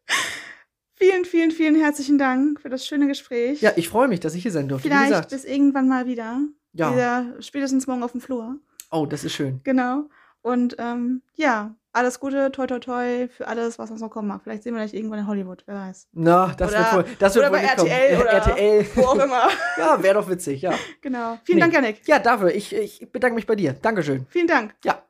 Vielen, 0.96 1.24
vielen, 1.24 1.52
vielen 1.52 1.76
herzlichen 1.76 2.18
Dank 2.18 2.60
für 2.60 2.68
das 2.68 2.86
schöne 2.86 3.06
Gespräch. 3.06 3.60
Ja, 3.60 3.70
ich 3.76 3.88
freue 3.88 4.08
mich, 4.08 4.18
dass 4.18 4.34
ich 4.34 4.42
hier 4.42 4.50
sein 4.50 4.66
durfte. 4.66 4.88
Vielleicht 4.88 5.28
bis 5.28 5.44
irgendwann 5.44 5.86
mal 5.86 6.06
wieder. 6.06 6.40
ja. 6.72 6.92
Wieder 6.92 7.34
spätestens 7.40 7.86
morgen 7.86 8.02
auf 8.02 8.10
dem 8.10 8.20
Flur. 8.20 8.56
Oh, 8.90 9.06
das 9.06 9.22
ist 9.22 9.34
schön. 9.34 9.60
Genau. 9.62 10.08
Und 10.42 10.74
ähm, 10.80 11.22
ja, 11.36 11.76
alles 11.94 12.20
Gute, 12.20 12.50
toi 12.52 12.66
toi 12.66 12.78
toi 12.80 13.28
für 13.28 13.48
alles, 13.48 13.78
was 13.78 13.90
uns 13.90 14.00
noch 14.00 14.10
kommen 14.10 14.28
mag. 14.28 14.40
Vielleicht 14.42 14.62
sehen 14.64 14.74
wir 14.74 14.80
gleich 14.80 14.92
irgendwann 14.94 15.20
in 15.20 15.26
Hollywood, 15.26 15.62
wer 15.66 15.76
weiß. 15.76 16.08
Na, 16.12 16.52
das 16.58 16.70
Oder- 16.70 16.78
wird 16.78 16.92
wohl, 16.94 17.04
das 17.18 17.34
wird 17.34 17.46
oder 17.46 17.54
wohl 17.54 17.60
bei 17.66 17.74
kommen. 17.74 17.88
RTL 17.88 18.12
Äh, 18.12 18.20
oder 18.20 18.30
RTL. 18.32 18.86
Wo 18.96 19.02
auch 19.06 19.14
immer. 19.14 19.48
Ja, 19.78 20.02
wäre 20.02 20.14
doch 20.14 20.28
witzig, 20.28 20.62
ja. 20.62 20.74
genau. 21.00 21.38
Vielen 21.44 21.56
Nee. 21.56 21.62
Dank, 21.62 21.72
Janik. 21.74 22.06
Ja, 22.06 22.18
dafür. 22.18 22.54
Ich, 22.54 22.74
ich 22.74 23.10
bedanke 23.10 23.34
mich 23.36 23.46
bei 23.46 23.54
dir. 23.56 23.72
Dankeschön. 23.74 24.26
Vielen 24.28 24.46
Dank. 24.48 24.74
Ja. 24.84 25.02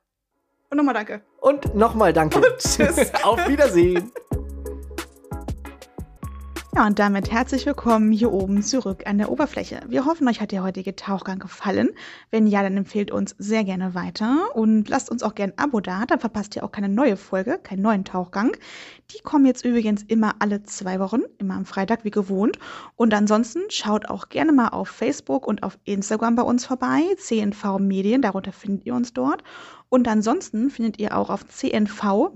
Und 0.70 0.76
nochmal 0.76 0.94
danke. 0.94 1.20
Und 1.40 1.74
nochmal 1.74 2.12
danke. 2.12 2.40
tschüss. 2.58 3.12
Auf 3.24 3.48
Wiedersehen. 3.48 4.12
Ja, 6.76 6.88
und 6.88 6.98
damit 6.98 7.30
herzlich 7.30 7.66
willkommen 7.66 8.10
hier 8.10 8.32
oben 8.32 8.60
zurück 8.60 9.06
an 9.06 9.18
der 9.18 9.30
Oberfläche. 9.30 9.80
Wir 9.86 10.06
hoffen, 10.06 10.26
euch 10.26 10.40
hat 10.40 10.50
der 10.50 10.64
heutige 10.64 10.96
Tauchgang 10.96 11.38
gefallen. 11.38 11.90
Wenn 12.32 12.48
ja, 12.48 12.64
dann 12.64 12.76
empfehlt 12.76 13.12
uns 13.12 13.36
sehr 13.38 13.62
gerne 13.62 13.94
weiter 13.94 14.48
und 14.54 14.88
lasst 14.88 15.08
uns 15.08 15.22
auch 15.22 15.36
gerne 15.36 15.52
ein 15.56 15.58
Abo 15.58 15.78
da, 15.78 16.04
dann 16.04 16.18
verpasst 16.18 16.56
ihr 16.56 16.64
auch 16.64 16.72
keine 16.72 16.88
neue 16.88 17.16
Folge, 17.16 17.60
keinen 17.62 17.82
neuen 17.82 18.04
Tauchgang. 18.04 18.56
Die 19.10 19.20
kommen 19.22 19.46
jetzt 19.46 19.64
übrigens 19.64 20.02
immer 20.02 20.36
alle 20.38 20.62
zwei 20.62 20.98
Wochen, 20.98 21.22
immer 21.38 21.54
am 21.54 21.66
Freitag 21.66 22.04
wie 22.04 22.10
gewohnt. 22.10 22.58
Und 22.96 23.12
ansonsten 23.14 23.60
schaut 23.68 24.08
auch 24.08 24.28
gerne 24.28 24.52
mal 24.52 24.68
auf 24.68 24.88
Facebook 24.88 25.46
und 25.46 25.62
auf 25.62 25.78
Instagram 25.84 26.36
bei 26.36 26.42
uns 26.42 26.64
vorbei, 26.66 27.02
CNV 27.18 27.78
Medien, 27.78 28.22
darunter 28.22 28.52
findet 28.52 28.86
ihr 28.86 28.94
uns 28.94 29.12
dort. 29.12 29.42
Und 29.94 30.08
ansonsten 30.08 30.70
findet 30.70 30.98
ihr 30.98 31.16
auch 31.16 31.30
auf 31.30 31.46
cnv-medien.de 31.46 32.34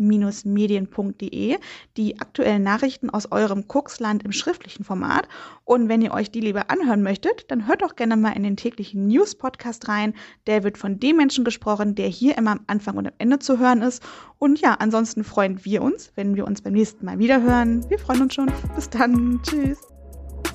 die 1.97 2.21
aktuellen 2.21 2.63
Nachrichten 2.63 3.11
aus 3.11 3.33
eurem 3.33 3.67
Kuxland 3.67 4.23
im 4.23 4.31
schriftlichen 4.31 4.85
Format. 4.85 5.27
Und 5.65 5.89
wenn 5.89 6.01
ihr 6.01 6.13
euch 6.13 6.31
die 6.31 6.39
lieber 6.39 6.71
anhören 6.71 7.03
möchtet, 7.03 7.51
dann 7.51 7.67
hört 7.67 7.83
doch 7.83 7.97
gerne 7.97 8.17
mal 8.17 8.37
in 8.37 8.45
den 8.45 8.57
täglichen 8.57 9.09
News-Podcast 9.09 9.89
rein. 9.89 10.15
Der 10.47 10.63
wird 10.63 10.79
von 10.79 11.01
dem 11.01 11.17
Menschen 11.17 11.45
gesprochen, 11.45 11.97
der 11.97 12.07
hier 12.07 12.39
immer 12.39 12.53
am 12.53 12.61
Anfang 12.69 12.97
und 12.97 13.09
am 13.09 13.15
Ende 13.19 13.41
zu 13.41 13.59
hören 13.59 13.83
ist. 13.83 14.05
Und 14.39 14.61
ja, 14.61 14.77
ansonsten 14.79 15.25
freuen 15.25 15.65
wir 15.65 15.83
uns, 15.83 16.13
wenn 16.15 16.37
wir 16.37 16.47
uns 16.47 16.63
beim 16.63 16.73
nächsten 16.73 17.05
Mal 17.05 17.19
wieder 17.19 17.43
hören. 17.43 17.85
Wir 17.89 17.99
freuen 17.99 18.23
uns 18.23 18.35
schon. 18.35 18.51
Bis 18.75 18.89
dann. 18.89 19.41
Tschüss. 19.43 19.79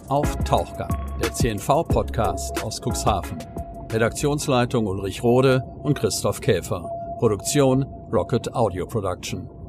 Auf 0.07 0.35
Tauchgang, 0.43 0.95
der 1.21 1.33
CNV-Podcast 1.33 2.63
aus 2.63 2.81
Cuxhaven. 2.81 3.37
Redaktionsleitung 3.91 4.87
Ulrich 4.87 5.21
Rode 5.23 5.63
und 5.83 5.97
Christoph 5.97 6.41
Käfer. 6.41 6.89
Produktion 7.19 7.83
Rocket 8.11 8.53
Audio 8.53 8.85
Production. 8.85 9.62